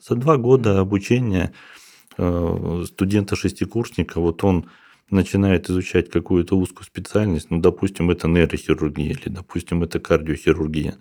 За 0.00 0.14
два 0.14 0.36
года 0.36 0.78
обучения 0.78 1.52
э, 2.16 2.84
студента-шестикурсника, 2.86 4.20
вот 4.20 4.44
он 4.44 4.66
начинает 5.10 5.70
изучать 5.70 6.10
какую-то 6.10 6.56
узкую 6.56 6.84
специальность, 6.84 7.50
ну, 7.50 7.60
допустим, 7.60 8.10
это 8.10 8.28
нейрохирургия 8.28 9.12
или, 9.12 9.28
допустим, 9.28 9.82
это 9.82 10.00
кардиохирургия. 10.00 10.96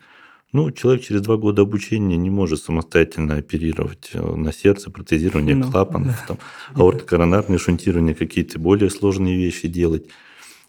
Ну, 0.54 0.72
человек 0.72 1.04
через 1.04 1.22
два 1.22 1.36
года 1.36 1.64
обучения 1.64 2.16
не 2.16 2.30
может 2.30 2.62
самостоятельно 2.62 3.36
оперировать 3.36 4.12
э, 4.14 4.36
на 4.36 4.54
сердце, 4.54 4.90
протезирование 4.90 5.56
ну, 5.56 5.70
клапанов, 5.70 6.16
да. 6.28 6.36
там, 6.36 6.38
аортокоронарное 6.74 7.58
шунтирование, 7.58 8.16
какие-то 8.16 8.58
более 8.58 8.90
сложные 8.90 9.36
вещи 9.36 9.68
делать. 9.68 10.08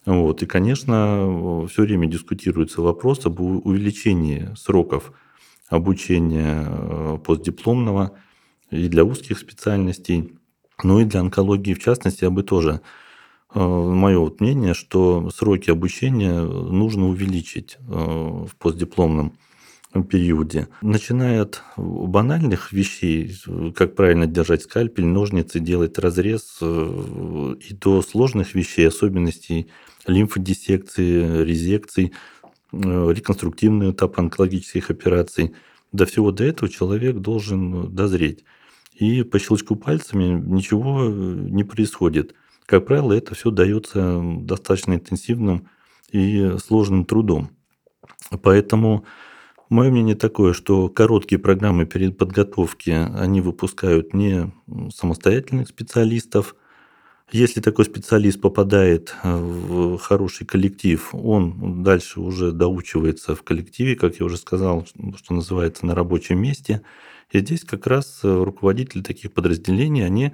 Вот. 0.04 0.42
И, 0.42 0.47
конечно, 0.47 1.66
все 1.71 1.83
время 1.83 2.09
дискутируется 2.09 2.83
вопрос 2.83 3.25
об 3.26 3.40
увеличении 3.40 4.49
сроков 4.57 5.12
обучения 5.68 6.66
э, 6.66 7.18
постдипломного 7.25 8.18
и 8.71 8.88
для 8.88 9.04
узких 9.04 9.38
специальностей, 9.38 10.33
ну 10.83 11.00
и 11.00 11.04
для 11.04 11.21
онкологии 11.21 11.75
в 11.75 11.78
частности, 11.78 12.25
я 12.25 12.30
бы 12.30 12.42
тоже 12.42 12.80
мое 13.55 14.19
вот 14.19 14.40
мнение, 14.40 14.75
что 14.75 15.31
сроки 15.31 15.71
обучения 15.71 16.40
нужно 16.40 17.09
увеличить 17.09 17.78
э, 17.81 17.93
в 17.93 18.50
постдипломном 18.59 19.33
периоде. 20.11 20.69
Начиная 20.83 21.43
от 21.43 21.62
банальных 21.76 22.73
вещей, 22.73 23.35
как 23.75 23.95
правильно 23.95 24.26
держать 24.26 24.62
скальпель, 24.62 25.07
ножницы, 25.07 25.61
делать 25.61 25.99
разрез, 25.99 26.59
и 26.61 27.75
до 27.75 28.02
сложных 28.02 28.55
вещей, 28.55 28.87
особенностей 28.87 29.69
лимфодиссекции, 30.07 31.43
резекций, 31.43 32.12
э, 32.73 32.76
реконструктивный 33.12 33.93
этап 33.93 34.19
онкологических 34.19 34.90
операций. 34.90 35.55
До 35.93 36.05
всего 36.07 36.33
до 36.33 36.45
этого 36.45 36.71
человек 36.71 37.17
должен 37.17 37.95
дозреть. 37.95 38.45
И 38.95 39.23
по 39.23 39.38
щелчку 39.38 39.76
пальцами 39.76 40.25
ничего 40.25 41.05
э, 41.05 41.09
не 41.09 41.64
происходит. 41.64 42.35
Как 42.68 42.84
правило, 42.84 43.14
это 43.14 43.34
все 43.34 43.50
дается 43.50 44.20
достаточно 44.22 44.92
интенсивным 44.92 45.68
и 46.12 46.52
сложным 46.62 47.06
трудом. 47.06 47.48
Поэтому 48.42 49.06
мое 49.70 49.90
мнение 49.90 50.14
такое, 50.14 50.52
что 50.52 50.90
короткие 50.90 51.38
программы 51.38 51.87
перед 51.87 52.18
подготовки, 52.18 52.90
они 52.90 53.40
выпускают 53.40 54.12
не 54.12 54.52
самостоятельных 54.94 55.68
специалистов– 55.68 56.54
если 57.30 57.60
такой 57.60 57.84
специалист 57.84 58.40
попадает 58.40 59.14
э, 59.22 59.37
в 59.37 59.98
хороший 59.98 60.46
коллектив, 60.46 61.10
он 61.12 61.82
дальше 61.82 62.20
уже 62.20 62.52
доучивается 62.52 63.34
в 63.34 63.42
коллективе, 63.42 63.96
как 63.96 64.18
я 64.18 64.25
уже 64.25 64.38
сказал, 64.38 64.87
что 65.16 65.34
называется, 65.34 65.84
на 65.84 65.94
рабочем 65.94 66.40
месте. 66.40 66.80
И 67.30 67.40
здесь 67.40 67.64
как 67.64 67.87
раз 67.87 68.20
э, 68.22 68.42
руководители 68.42 69.02
таких 69.02 69.34
подразделений, 69.34 70.06
они 70.06 70.32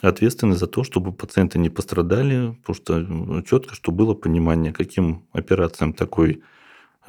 ответственны 0.00 0.54
за 0.54 0.66
то, 0.66 0.84
чтобы 0.84 1.12
пациенты 1.12 1.58
не 1.58 1.70
пострадали, 1.70 2.56
потому 2.62 2.74
что 2.74 3.42
четко, 3.42 3.74
чтобы 3.74 3.98
было 3.98 4.14
понимание, 4.14 4.72
каким 4.72 5.24
операциям 5.32 5.92
такой 5.92 6.42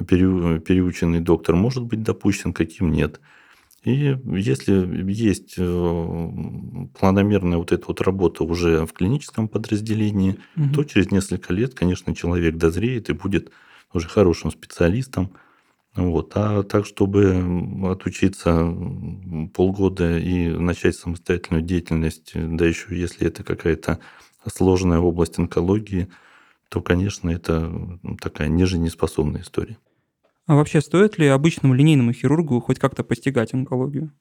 переученный 0.06 1.20
доктор 1.20 1.54
может 1.54 1.84
быть 1.84 2.02
допущен, 2.02 2.52
каким 2.52 2.90
нет. 2.90 3.20
И 3.84 4.16
если 4.26 5.10
есть 5.10 5.54
э, 5.56 6.30
планомерная 6.98 7.56
вот 7.56 7.72
эта 7.72 7.84
вот 7.86 8.02
работа 8.02 8.44
уже 8.44 8.84
в 8.84 8.92
клиническом 8.92 9.48
подразделении, 9.48 10.36
угу. 10.54 10.74
то 10.74 10.84
через 10.84 11.10
несколько 11.10 11.54
лет, 11.54 11.74
конечно, 11.74 12.14
человек 12.14 12.56
дозреет 12.56 13.08
и 13.08 13.14
будет 13.14 13.50
уже 13.94 14.06
хорошим 14.06 14.50
специалистом. 14.50 15.32
Вот. 15.96 16.32
А 16.34 16.62
так, 16.62 16.86
чтобы 16.86 17.88
отучиться 17.90 18.74
полгода 19.54 20.18
и 20.18 20.48
начать 20.48 20.96
самостоятельную 20.96 21.62
деятельность, 21.62 22.32
да 22.34 22.66
еще 22.66 22.96
если 22.96 23.26
это 23.26 23.42
какая-то 23.42 23.98
сложная 24.46 25.00
область 25.00 25.38
онкологии, 25.38 26.08
то, 26.68 26.80
конечно, 26.80 27.28
это 27.28 27.98
такая 28.20 28.48
нежизнеспособная 28.48 29.42
история. 29.42 29.78
А 30.46 30.54
вообще 30.54 30.80
стоит 30.80 31.18
ли 31.18 31.26
обычному 31.26 31.74
линейному 31.74 32.12
хирургу 32.12 32.60
хоть 32.60 32.78
как-то 32.78 33.04
постигать 33.04 33.54
онкологию? 33.54 34.12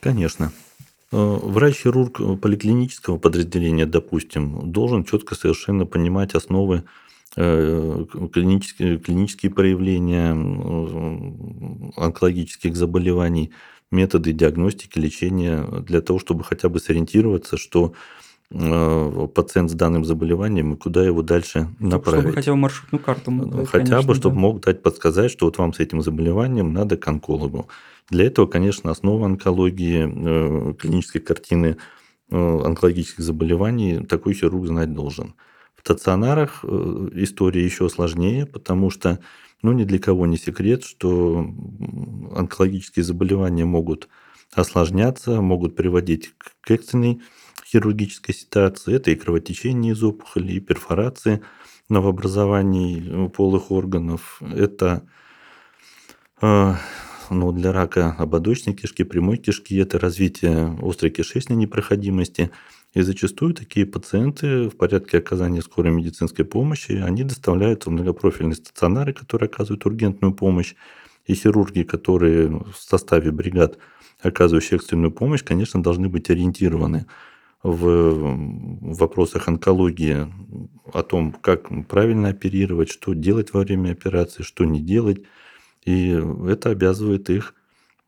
Конечно. 0.00 0.52
Э, 1.12 1.16
врач-хирург 1.16 2.40
поликлинического 2.40 3.18
подразделения, 3.18 3.86
допустим, 3.86 4.72
должен 4.72 5.04
четко 5.04 5.36
совершенно 5.36 5.86
понимать 5.86 6.34
основы 6.34 6.84
клинические, 7.34 8.98
клинические 8.98 9.52
проявления 9.52 10.30
онкологических 11.96 12.76
заболеваний, 12.76 13.52
методы 13.90 14.32
диагностики, 14.32 14.98
лечения, 14.98 15.64
для 15.80 16.00
того, 16.00 16.18
чтобы 16.18 16.44
хотя 16.44 16.68
бы 16.68 16.78
сориентироваться, 16.78 17.56
что 17.56 17.94
Э, 18.56 19.26
пациент 19.34 19.70
с 19.70 19.74
данным 19.74 20.04
заболеванием 20.04 20.74
и 20.74 20.76
куда 20.76 21.04
его 21.04 21.22
дальше 21.22 21.68
направить. 21.80 22.20
Чтобы 22.20 22.34
хотя 22.34 22.52
бы 22.52 22.58
маршрутную 22.58 23.02
карту 23.02 23.30
мог 23.30 23.50
дать, 23.50 23.68
Хотя 23.68 23.84
конечно, 23.84 24.08
бы, 24.08 24.14
чтобы 24.14 24.34
да. 24.36 24.40
мог 24.40 24.60
дать 24.60 24.82
подсказать, 24.82 25.30
что 25.32 25.46
вот 25.46 25.58
вам 25.58 25.72
с 25.72 25.80
этим 25.80 26.02
заболеванием 26.02 26.72
надо 26.72 26.96
к 26.96 27.08
онкологу. 27.08 27.68
Для 28.10 28.26
этого, 28.26 28.46
конечно, 28.46 28.90
основа 28.90 29.26
онкологии, 29.26 30.06
э, 30.06 30.74
клинической 30.74 31.20
картины 31.22 31.78
э, 32.30 32.36
онкологических 32.36 33.24
заболеваний 33.24 34.04
такой 34.04 34.34
хирург 34.34 34.66
знать 34.66 34.92
должен. 34.92 35.34
Стационарах 35.84 36.64
история 36.64 37.62
еще 37.64 37.88
сложнее, 37.90 38.46
потому 38.46 38.90
что 38.90 39.20
ну, 39.62 39.72
ни 39.72 39.84
для 39.84 39.98
кого 39.98 40.26
не 40.26 40.36
секрет, 40.36 40.82
что 40.84 41.46
онкологические 42.34 43.04
заболевания 43.04 43.64
могут 43.64 44.08
осложняться, 44.54 45.40
могут 45.40 45.76
приводить 45.76 46.34
к 46.60 46.70
экстренной 46.70 47.20
хирургической 47.66 48.34
ситуации. 48.34 48.94
Это 48.94 49.10
и 49.10 49.14
кровотечение 49.14 49.92
из 49.92 50.02
опухоли, 50.02 50.52
и 50.52 50.60
перфорации 50.60 51.42
новообразований 51.88 53.28
полых 53.30 53.70
органов. 53.70 54.40
Это 54.40 55.06
э, 56.40 56.74
ну, 57.30 57.52
для 57.52 57.72
рака 57.72 58.14
ободочной 58.18 58.74
кишки, 58.74 59.02
прямой 59.02 59.38
кишки, 59.38 59.76
это 59.76 59.98
развитие 59.98 60.78
острой 60.82 61.10
кишечной 61.10 61.56
непроходимости. 61.56 62.50
И 62.94 63.02
зачастую 63.02 63.54
такие 63.54 63.86
пациенты 63.86 64.68
в 64.68 64.76
порядке 64.76 65.18
оказания 65.18 65.62
скорой 65.62 65.92
медицинской 65.92 66.44
помощи, 66.44 66.92
они 66.92 67.24
доставляются 67.24 67.90
в 67.90 67.92
многопрофильные 67.92 68.54
стационары, 68.54 69.12
которые 69.12 69.48
оказывают 69.48 69.84
ургентную 69.84 70.32
помощь. 70.32 70.74
И 71.26 71.34
хирурги, 71.34 71.82
которые 71.82 72.48
в 72.48 72.76
составе 72.76 73.32
бригад, 73.32 73.78
оказывающие 74.20 74.76
экстренную 74.76 75.10
помощь, 75.10 75.42
конечно, 75.42 75.82
должны 75.82 76.08
быть 76.08 76.30
ориентированы 76.30 77.06
в 77.62 78.36
вопросах 78.94 79.48
онкологии 79.48 80.30
о 80.92 81.02
том, 81.02 81.32
как 81.32 81.68
правильно 81.88 82.28
оперировать, 82.28 82.90
что 82.90 83.14
делать 83.14 83.54
во 83.54 83.60
время 83.60 83.90
операции, 83.90 84.42
что 84.42 84.64
не 84.66 84.80
делать. 84.80 85.22
И 85.84 86.10
это 86.46 86.70
обязывает 86.70 87.30
их 87.30 87.54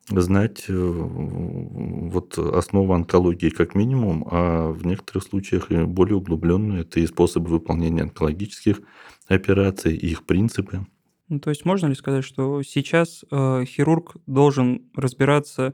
знать 0.09 0.65
э, 0.67 0.73
вот 0.73 2.37
основу 2.37 2.93
онкологии 2.93 3.49
как 3.49 3.75
минимум, 3.75 4.27
а 4.29 4.71
в 4.71 4.85
некоторых 4.85 5.23
случаях 5.23 5.71
и 5.71 5.83
более 5.83 6.15
углубленную 6.15 6.81
это 6.81 6.99
и 6.99 7.07
способы 7.07 7.49
выполнения 7.49 8.03
онкологических 8.03 8.81
операций, 9.27 9.95
и 9.95 10.07
их 10.07 10.25
принципы. 10.25 10.85
Ну, 11.29 11.39
то 11.39 11.49
есть 11.49 11.65
можно 11.65 11.87
ли 11.87 11.95
сказать, 11.95 12.23
что 12.23 12.63
сейчас 12.63 13.25
э, 13.29 13.65
хирург 13.65 14.15
должен 14.27 14.83
разбираться 14.95 15.73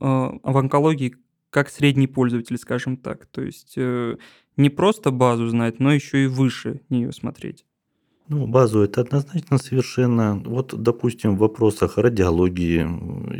в 0.00 0.56
онкологии 0.56 1.16
как 1.50 1.68
средний 1.68 2.06
пользователь, 2.06 2.56
скажем 2.56 2.96
так. 2.96 3.26
То 3.26 3.42
есть 3.42 3.74
э, 3.76 4.16
не 4.56 4.70
просто 4.70 5.10
базу 5.10 5.48
знать, 5.48 5.80
но 5.80 5.92
еще 5.92 6.24
и 6.24 6.28
выше 6.28 6.80
нее 6.88 7.12
смотреть. 7.12 7.66
Ну, 8.28 8.46
базу 8.46 8.80
это 8.80 9.02
однозначно 9.02 9.58
совершенно. 9.58 10.40
Вот, 10.46 10.74
допустим, 10.74 11.36
в 11.36 11.40
вопросах 11.40 11.98
радиологии, 11.98 12.82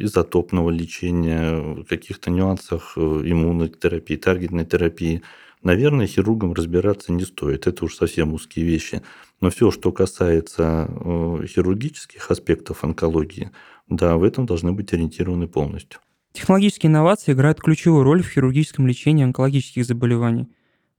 изотопного 0.05 0.69
лечения, 0.69 1.85
каких-то 1.85 2.31
нюансах 2.31 2.93
э, 2.97 3.01
иммунотерапии, 3.01 4.17
таргетной 4.17 4.67
терапии, 4.67 5.23
наверное, 5.63 6.07
хирургам 6.07 6.53
разбираться 6.53 7.13
не 7.13 7.25
стоит. 7.25 7.67
Это 7.67 7.87
уж 7.87 7.97
совсем 7.97 8.35
узкие 8.35 8.67
вещи. 8.67 9.01
Но 9.41 9.49
все, 9.49 9.71
что 9.71 9.91
касается 9.91 10.87
э, 10.91 11.47
хирургических 11.47 12.31
аспектов 12.31 12.85
онкологии, 12.85 13.53
да, 13.89 14.19
в 14.19 14.23
этом 14.23 14.45
должны 14.45 14.73
быть 14.73 14.93
ориентированы 14.93 15.49
полностью. 15.49 16.01
Технологические 16.33 16.91
инновации 16.91 17.33
играют 17.33 17.61
ключевую 17.61 18.03
роль 18.03 18.23
в 18.23 18.29
хирургическом 18.29 18.87
лечении 18.87 19.25
онкологических 19.25 19.87
заболеваний. 19.87 20.49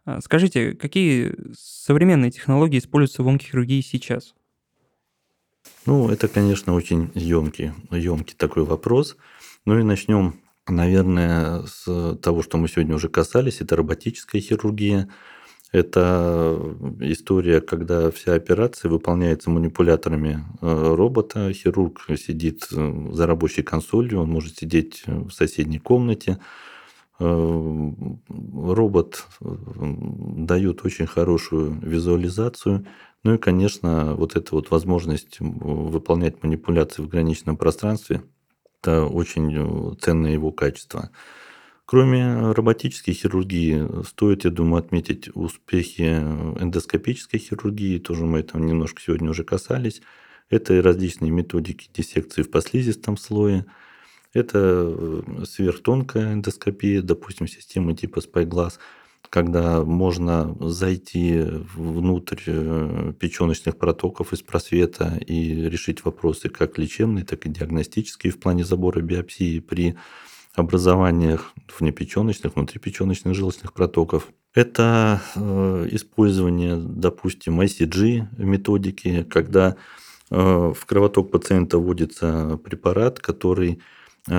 А, 0.05 0.21
скажите, 0.21 0.73
какие 0.73 1.35
современные 1.57 2.31
технологии 2.31 2.77
используются 2.77 3.23
в 3.23 3.27
онкохирургии 3.27 3.81
сейчас? 3.81 4.35
Ну, 5.85 6.09
это, 6.09 6.27
конечно, 6.27 6.73
очень 6.73 7.11
емкий, 7.15 7.71
емкий 7.91 8.35
такой 8.35 8.63
вопрос. 8.63 9.17
Ну 9.65 9.79
и 9.79 9.83
начнем, 9.83 10.35
наверное, 10.67 11.63
с 11.63 12.15
того, 12.21 12.43
что 12.43 12.57
мы 12.57 12.67
сегодня 12.67 12.95
уже 12.95 13.09
касались. 13.09 13.61
Это 13.61 13.75
роботическая 13.75 14.41
хирургия. 14.41 15.09
Это 15.71 16.57
история, 17.01 17.59
когда 17.59 18.11
вся 18.11 18.35
операция 18.35 18.89
выполняется 18.89 19.49
манипуляторами 19.49 20.45
э, 20.61 20.93
робота. 20.95 21.51
Хирург 21.51 22.05
сидит 22.17 22.67
за 22.69 23.27
рабочей 23.27 23.63
консолью, 23.63 24.21
он 24.21 24.29
может 24.29 24.57
сидеть 24.57 25.03
в 25.05 25.31
соседней 25.31 25.79
комнате. 25.79 26.39
Э, 27.19 27.91
робот 28.29 29.25
дает 29.39 30.85
очень 30.85 31.07
хорошую 31.07 31.79
визуализацию, 31.81 32.85
Ну 33.23 33.35
и, 33.35 33.37
конечно, 33.39 34.13
вот 34.15 34.35
эта 34.35 34.53
вот 34.53 34.69
возможность 34.69 35.37
выполнять 35.39 36.43
манипуляции 36.43 37.01
в 37.01 37.07
граничном 37.07 37.57
пространстве– 37.57 38.21
это 38.85 39.05
очень 39.05 39.51
э, 39.51 39.95
ценное 39.99 40.31
его 40.31 40.51
качество. 40.51 41.09
Кроме 41.85 42.51
роботической 42.51 43.15
хирургии, 43.15 44.03
стоит, 44.03 44.45
я 44.45 44.51
думаю, 44.51 44.79
отметить 44.79 45.29
успехи 45.35 46.03
эндоскопической 46.59 47.39
хирургии, 47.39 47.97
тоже 47.97 48.25
мы 48.25 48.43
там 48.43 48.65
немножко 48.65 49.01
сегодня 49.01 49.29
уже 49.31 49.43
касались. 49.43 50.01
Это 50.49 50.79
различные 50.81 51.31
методики 51.31 51.89
диссекции 51.91 52.43
в 52.43 52.51
послизистом 52.51 53.17
слое, 53.17 53.65
это 54.35 54.59
э, 54.59 55.45
сверхтонкая 55.45 56.33
эндоскопия, 56.33 57.01
допустим, 57.01 57.47
системы 57.47 57.95
типа 57.95 58.19
Spyglass, 58.19 58.73
когда 59.29 59.81
можно 59.81 60.55
зайти 60.59 61.41
внутрь 61.73 62.41
э, 62.45 63.13
печеночных 63.17 63.77
протоков 63.77 64.33
из 64.33 64.41
просвета 64.41 65.17
и 65.25 65.69
решить 65.69 66.03
вопросы 66.03 66.49
как 66.49 66.77
лечебные, 66.77 67.23
так 67.23 67.45
и 67.45 67.49
диагностические 67.49 68.33
в 68.33 68.39
плане 68.39 68.65
забора 68.65 68.99
биопсии 69.01 69.61
при 69.61 69.95
образованиях 70.53 71.53
внепеченочных, 71.79 72.55
внутрипеченочных 72.55 73.35
желчных 73.35 73.71
протоков. 73.71 74.27
Это 74.53 75.21
э, 75.35 75.87
использование, 75.91 76.75
допустим, 76.75 77.61
ICG 77.61 78.27
методики, 78.37 79.23
когда 79.23 79.77
в 80.31 80.85
кровоток 80.87 81.29
пациента 81.29 81.77
вводится 81.77 82.59
препарат, 82.63 83.19
который 83.19 83.79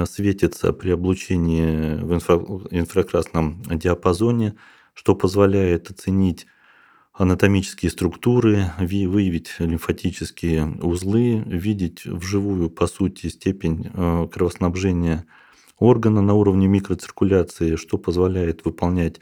светится 0.06 0.72
при 0.72 0.90
облучении 0.90 1.94
в 2.02 2.14
инфра 2.14 2.36
инфракрасном 2.70 3.62
диапазоне, 3.68 4.56
что 4.94 5.14
позволяет 5.14 5.90
оценить 5.90 6.46
анатомические 7.12 7.90
структуры, 7.90 8.72
выявить 8.78 9.54
лимфатические 9.58 10.66
узлы, 10.82 11.42
видеть 11.46 12.04
вживую, 12.04 12.68
по 12.68 12.86
сути, 12.86 13.28
степень 13.28 13.90
кровоснабжения 14.30 15.24
органа 15.78 16.20
на 16.20 16.34
уровне 16.34 16.66
микроциркуляции, 16.66 17.76
что 17.76 17.98
позволяет 17.98 18.64
выполнять 18.64 19.20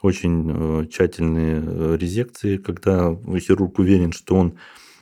очень 0.00 0.46
э, 0.48 0.86
тщательные 0.86 1.62
э, 1.64 1.96
резекции, 1.98 2.56
когда 2.56 3.16
хирург 3.38 3.78
уверен, 3.80 4.12
что 4.12 4.36
он 4.36 4.58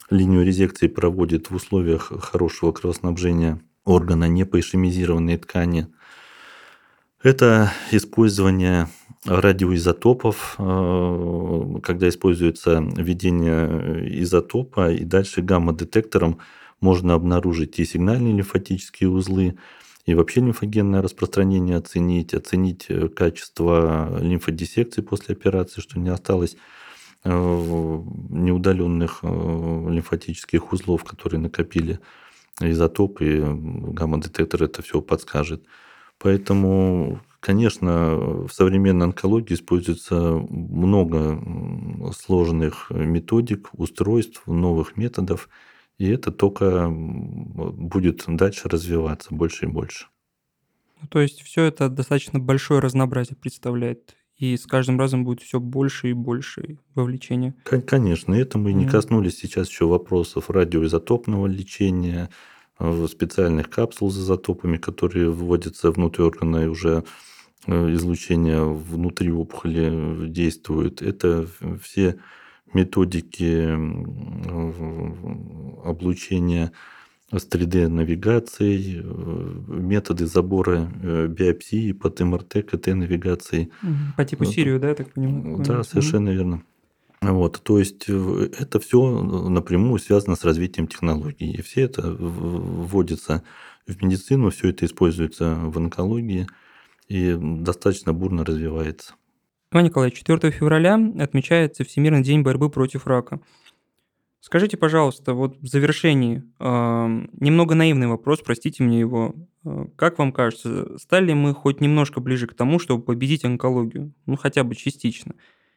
линию 0.09 0.45
резекции 0.45 0.89
проводит 0.89 1.51
в 1.51 1.55
условиях 1.55 2.13
хорошего 2.23 2.73
кровоснабжения 2.73 3.61
органа, 3.87 4.29
не 4.29 4.45
по 4.45 4.61
ишемизированной 4.61 5.39
ткани. 5.39 5.87
Это 7.23 7.73
использование 7.93 8.89
радиоизотопов, 9.25 10.57
э, 10.59 11.81
когда 11.83 12.09
используется 12.09 12.85
введение 12.97 14.23
изотопа, 14.23 14.93
и 14.93 15.05
дальше 15.05 15.41
гамма-детектором 15.41 16.39
можно 16.81 17.15
обнаружить 17.15 17.79
и 17.79 17.85
сигнальные 17.85 18.35
лимфатические 18.35 19.09
узлы, 19.09 19.57
и 20.05 20.15
вообще 20.15 20.41
лимфогенное 20.41 21.03
распространение 21.03 21.77
оценить, 21.77 22.35
оценить 22.35 22.87
качество 23.17 24.21
лимфодиссекции 24.21 25.03
после 25.03 25.35
операции, 25.35 25.81
что 25.81 25.99
не 25.99 26.11
осталось 26.11 26.57
э, 27.25 27.31
неудаленных 27.31 29.21
э, 29.23 29.27
лимфатических 29.27 30.73
узлов, 30.73 31.03
которые 31.03 31.41
накопили 31.41 31.99
изотоп, 32.61 33.21
и 33.21 33.41
гамма-детектор 33.41 34.63
это 34.63 34.83
все 34.83 35.01
подскажет. 35.01 35.65
Поэтому, 36.19 37.21
конечно, 37.41 38.17
в 38.47 38.51
современной 38.51 39.07
онкологии 39.07 39.55
используется 39.55 40.17
много 40.17 41.41
сложных 42.13 42.91
методик, 42.91 43.71
устройств, 43.73 44.47
новых 44.47 44.97
методов– 44.97 45.49
и 45.99 46.09
это 46.09 46.31
только 46.31 46.89
будет 46.91 48.25
дальше 48.27 48.69
развиваться 48.69 49.35
больше 49.35 49.67
и 49.67 49.69
больше. 49.69 50.09
Ну, 51.01 51.09
то 51.09 51.21
есть 51.21 51.43
все 51.43 51.65
это 51.65 51.89
достаточно 51.89 52.39
большое 52.39 52.81
разнообразие 52.81 53.37
представляет. 53.37 54.15
И 54.39 54.57
с 54.57 54.67
каждым 54.67 54.99
разом 54.99 55.25
будет 55.25 55.41
все 55.41 55.61
больше 55.61 56.11
и 56.11 56.13
больше 56.13 56.79
вовлечения. 56.95 57.55
Конечно, 57.65 58.35
это 58.35 58.59
мы 58.59 58.75
не 58.75 58.87
коснулись 58.87 59.39
сейчас 59.39 59.69
еще 59.69 59.87
вопросов 59.87 60.51
радиоизотопного 60.51 61.47
лечения, 61.47 62.29
э, 62.79 63.07
специальных 63.09 63.71
капсул 63.71 64.11
с 64.11 64.19
изотопами, 64.19 64.77
которые 64.77 65.31
вводятся 65.31 65.91
внутрь 65.91 66.23
органа 66.23 66.65
и 66.65 66.67
уже 66.67 67.05
э, 67.67 67.95
излучение 67.95 68.63
внутри 68.63 69.33
опухоли 69.33 70.29
действует. 70.29 71.01
Это 71.01 71.49
все 71.83 72.19
методики 72.75 73.71
облучения 75.89 76.73
с 77.33 77.49
3D-навигацией, 77.49 79.03
э, 79.03 79.81
методы 79.81 80.27
забора 80.27 80.91
э, 81.03 81.27
биопсии 81.27 81.93
под 81.93 82.21
МРТ, 82.21 82.65
КТ-навигацией. 82.67 83.71
По 84.17 84.25
типу 84.25 84.45
Сирию, 84.45 84.79
да, 84.79 84.91
я 84.91 84.95
так 84.95 85.13
понимаю? 85.13 85.63
Да, 85.65 85.83
совершенно 85.83 86.31
верно. 86.31 86.63
Вот, 87.21 87.61
то 87.63 87.79
есть 87.79 88.05
э, 88.09 88.49
это 88.59 88.79
все 88.79 89.23
напрямую 89.49 89.99
связано 89.99 90.37
с 90.37 90.45
развитием 90.45 90.87
технологий. 90.87 91.51
И 91.51 91.63
все 91.63 91.83
это 91.83 92.03
вводится 92.03 93.43
в 93.87 94.03
медицину, 94.03 94.51
все 94.51 94.69
это 94.69 94.87
используется 94.87 95.57
в 95.57 95.77
онкологии 95.79 96.47
и 97.09 97.37
достаточно 97.39 98.13
бурно 98.13 98.45
развивается. 98.45 99.15
Иван 99.73 99.85
Николаевич, 99.85 100.19
4 100.19 100.53
февраля 100.53 100.95
отмечается 101.19 101.85
Всемирный 101.85 102.23
день 102.23 102.43
борьбы 102.43 102.71
против 102.71 103.07
рака. 103.07 103.41
Скажите, 104.41 104.77
пожалуйста, 104.77 105.35
вот 105.35 105.57
в 105.59 105.67
завершении, 105.67 106.45
э, 106.61 107.27
немного 107.41 107.75
наивный 107.75 108.07
вопрос, 108.07 108.41
простите 108.45 108.85
мне 108.85 109.01
его. 109.01 109.35
Э, 109.65 109.87
как 109.97 110.19
вам 110.19 110.33
кажется, 110.33 110.99
стали 110.99 111.33
мы 111.33 111.53
хоть 111.55 111.81
немножко 111.81 112.21
ближе 112.21 112.47
к 112.47 112.55
тому, 112.55 112.79
чтобы 112.79 113.03
победить 113.03 113.45
онкологию? 113.45 114.13
Ну, 114.27 114.37
хотя 114.37 114.63
бы 114.63 114.75
частично. 114.75 115.35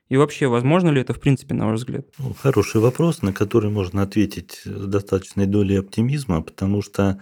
И 0.07 0.17
вообще, 0.17 0.47
возможно 0.47 0.89
ли 0.89 1.01
это 1.01 1.13
в 1.13 1.19
принципе, 1.19 1.53
на 1.55 1.67
ваш 1.67 1.79
взгляд? 1.79 2.05
Ну, 2.19 2.33
хороший 2.33 2.81
вопрос, 2.81 3.21
на 3.21 3.33
который 3.33 3.71
можно 3.71 4.01
ответить 4.01 4.61
с 4.65 4.85
достаточной 4.87 5.45
долей 5.45 5.77
оптимизма, 5.77 6.41
потому 6.41 6.81
что 6.81 7.19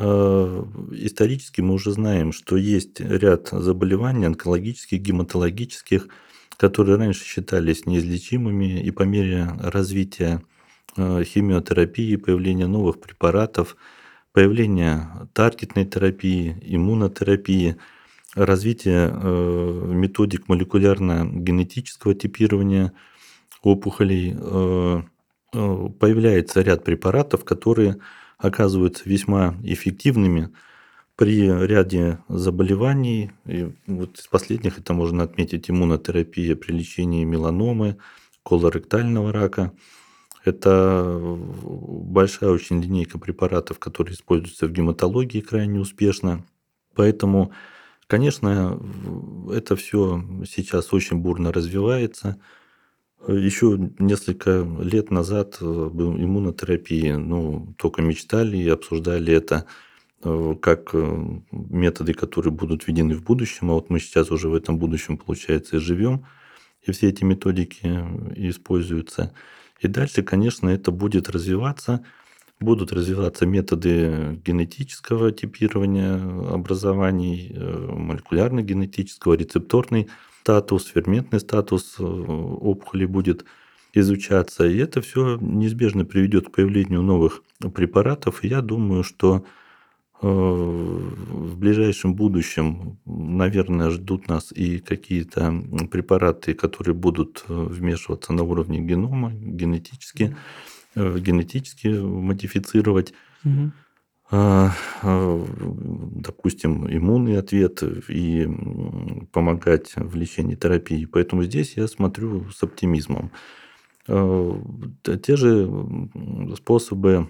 Э, 0.00 0.64
исторически 0.92 1.60
мы 1.60 1.74
уже 1.74 1.90
знаем, 1.90 2.32
что 2.32 2.56
есть 2.56 3.00
ряд 3.00 3.48
заболеваний 3.50 4.26
онкологических, 4.26 5.00
гематологических, 5.00 6.08
которые 6.56 6.96
раньше 6.96 7.24
считались 7.24 7.84
неизлечимыми, 7.84 8.80
и 8.80 8.90
по 8.92 9.02
мере 9.02 9.48
развития 9.58 10.40
химиотерапии, 11.24 12.16
появления 12.16 12.66
новых 12.66 13.00
препаратов, 13.00 13.76
появления 14.32 15.28
таргетной 15.32 15.84
терапии, 15.86 16.56
иммунотерапии, 16.62 17.76
развития 18.34 19.10
э, 19.12 19.92
методик 19.94 20.48
молекулярно-генетического 20.48 22.14
типирования 22.14 22.92
опухолей, 23.62 24.36
появляется 25.50 26.60
ряд 26.60 26.84
препаратов, 26.84 27.44
которые 27.44 27.98
оказываются 28.36 29.08
весьма 29.08 29.56
эффективными 29.62 30.50
при 31.16 31.50
ряде 31.66 32.18
заболеваний. 32.28 33.32
И 33.44 33.72
вот 33.86 34.18
из 34.18 34.26
последних 34.28 34.78
это 34.78 34.92
можно 34.92 35.24
отметить 35.24 35.68
иммунотерапия 35.70 36.54
при 36.54 36.72
лечении 36.72 37.24
меланомы, 37.24 37.96
колоректального 38.44 39.32
рака. 39.32 39.72
Это 40.48 41.18
большая 41.18 42.50
очень 42.50 42.82
линейка 42.82 43.18
препаратов, 43.18 43.78
которые 43.78 44.14
используются 44.14 44.66
в 44.66 44.72
гематологии 44.72 45.40
крайне 45.40 45.80
успешно. 45.80 46.44
Поэтому, 46.94 47.52
конечно, 48.06 48.80
это 49.52 49.76
все 49.76 50.22
сейчас 50.46 50.92
очень 50.92 51.18
бурно 51.18 51.52
развивается– 51.52 52.40
еще 53.26 53.90
несколько 53.98 54.66
лет 54.80 55.10
назад 55.10 55.58
э, 55.60 55.64
был 55.64 56.16
иммунотерапия, 56.16 57.18
ну, 57.18 57.74
только 57.76 58.00
мечтали 58.00 58.56
и 58.56 58.68
обсуждали 58.68 59.34
это 59.34 59.66
э, 60.22 60.54
как 60.60 60.90
э, 60.94 61.40
методы, 61.50 62.14
которые 62.14 62.52
будут 62.52 62.86
введены 62.86 63.14
в 63.14 63.24
будущем, 63.24 63.70
а 63.70 63.74
вот 63.74 63.90
мы 63.90 63.98
сейчас 63.98 64.30
уже 64.30 64.48
в 64.48 64.54
этом 64.54 64.78
будущем, 64.78 65.18
получается, 65.18 65.76
и 65.76 65.80
живем, 65.80 66.26
и 66.82 66.92
все 66.92 67.08
эти 67.08 67.24
методики 67.24 67.86
используются. 68.36 69.34
И 69.80 69.88
дальше, 69.88 70.22
конечно, 70.22 70.68
это 70.68 70.90
будет 70.90 71.28
развиваться, 71.28 72.04
будут 72.60 72.92
развиваться 72.92 73.46
методы 73.46 74.40
генетического 74.44 75.30
типирования 75.30 76.16
образований, 76.52 77.54
молекулярно-генетического, 77.56 79.34
рецепторный 79.34 80.08
статус, 80.48 80.86
ферментный 80.86 81.40
статус 81.40 81.96
э, 81.98 82.02
опухоли 82.02 83.04
будет 83.04 83.44
изучаться. 83.92 84.66
И 84.66 84.78
это 84.78 85.02
все 85.02 85.36
неизбежно 85.42 86.06
приведет 86.06 86.48
к 86.48 86.52
появлению 86.52 87.02
новых 87.02 87.42
препаратов. 87.74 88.42
И 88.42 88.48
я 88.48 88.62
думаю, 88.62 89.02
что 89.02 89.36
э, 89.36 89.40
в 90.20 91.56
ближайшем 91.56 92.14
будущем 92.14 92.98
наверное, 93.04 93.90
ждут 93.90 94.28
нас 94.28 94.52
и 94.52 94.78
какие-то 94.78 95.52
препараты, 95.90 96.54
которые 96.54 96.94
будут 96.94 97.44
э, 97.48 97.54
вмешиваться 97.54 98.32
на 98.32 98.42
уровне 98.42 98.80
генома, 98.80 99.32
генетически, 99.32 100.36
mm-hmm. 100.94 101.20
генетически 101.20 101.88
модифицировать. 101.88 103.14
Mm-hmm 103.44 103.70
допустим, 104.30 106.86
иммунный 106.86 107.38
ответ 107.38 107.82
и 108.10 108.46
помогать 109.32 109.94
в 109.96 110.14
лечении 110.16 110.54
терапии. 110.54 111.06
Поэтому 111.06 111.44
здесь 111.44 111.78
я 111.78 111.88
смотрю 111.88 112.50
с 112.50 112.62
оптимизмом. 112.62 113.30
Те 114.06 115.36
же 115.36 115.66
способы 116.56 117.28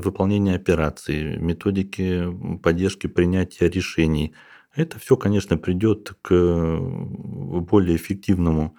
выполнения 0.00 0.54
операций, 0.54 1.36
методики 1.38 2.26
поддержки 2.62 3.06
принятия 3.06 3.68
решений. 3.68 4.34
Это 4.74 4.98
все, 4.98 5.16
конечно, 5.16 5.58
придет 5.58 6.14
к 6.22 6.30
более 6.80 7.96
эффективному 7.96 8.74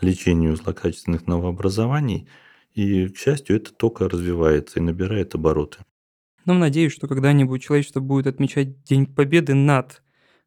лечению 0.00 0.56
злокачественных 0.56 1.26
новообразований. 1.26 2.28
И, 2.74 3.08
к 3.08 3.16
счастью, 3.16 3.56
это 3.56 3.72
только 3.72 4.08
развивается 4.08 4.78
и 4.78 4.82
набирает 4.82 5.34
обороты. 5.34 5.78
Но 6.44 6.54
надеюсь, 6.54 6.92
что 6.92 7.08
когда-нибудь 7.08 7.62
человечество 7.62 8.00
будет 8.00 8.26
отмечать 8.26 8.82
День 8.84 9.06
Победы 9.06 9.54
над 9.54 10.02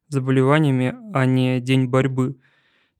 заболеваниями, 0.08 0.94
а 1.12 1.26
не 1.26 1.60
День 1.60 1.86
борьбы. 1.86 2.36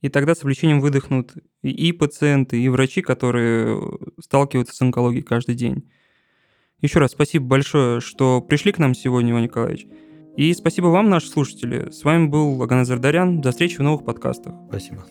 И 0.00 0.08
тогда 0.08 0.34
с 0.34 0.42
облегчением 0.42 0.80
выдохнут 0.80 1.34
и 1.62 1.92
пациенты, 1.92 2.61
и 2.61 2.68
врачи, 2.68 3.02
которые 3.02 3.80
сталкиваются 4.20 4.74
с 4.74 4.80
онкологией 4.80 5.24
каждый 5.24 5.54
день. 5.54 5.90
Еще 6.80 7.00
раз 7.00 7.12
спасибо 7.12 7.46
большое, 7.46 8.00
что 8.00 8.40
пришли 8.40 8.70
к 8.70 8.78
нам 8.78 8.94
сегодня, 8.94 9.32
Иван 9.32 9.42
Николаевич. 9.44 9.87
И 10.37 10.54
спасибо 10.54 10.87
вам, 10.87 11.11
наши 11.11 11.26
слушатели. 11.26 11.90
С 11.90 12.04
вами 12.04 12.26
был 12.26 12.62
Аганазар 12.62 13.00
Дарян. 13.00 13.40
До 13.40 13.50
встречи 13.50 13.76
в 13.76 13.82
новых 13.82 14.04
подкастах. 14.04 14.54
Спасибо. 14.68 15.04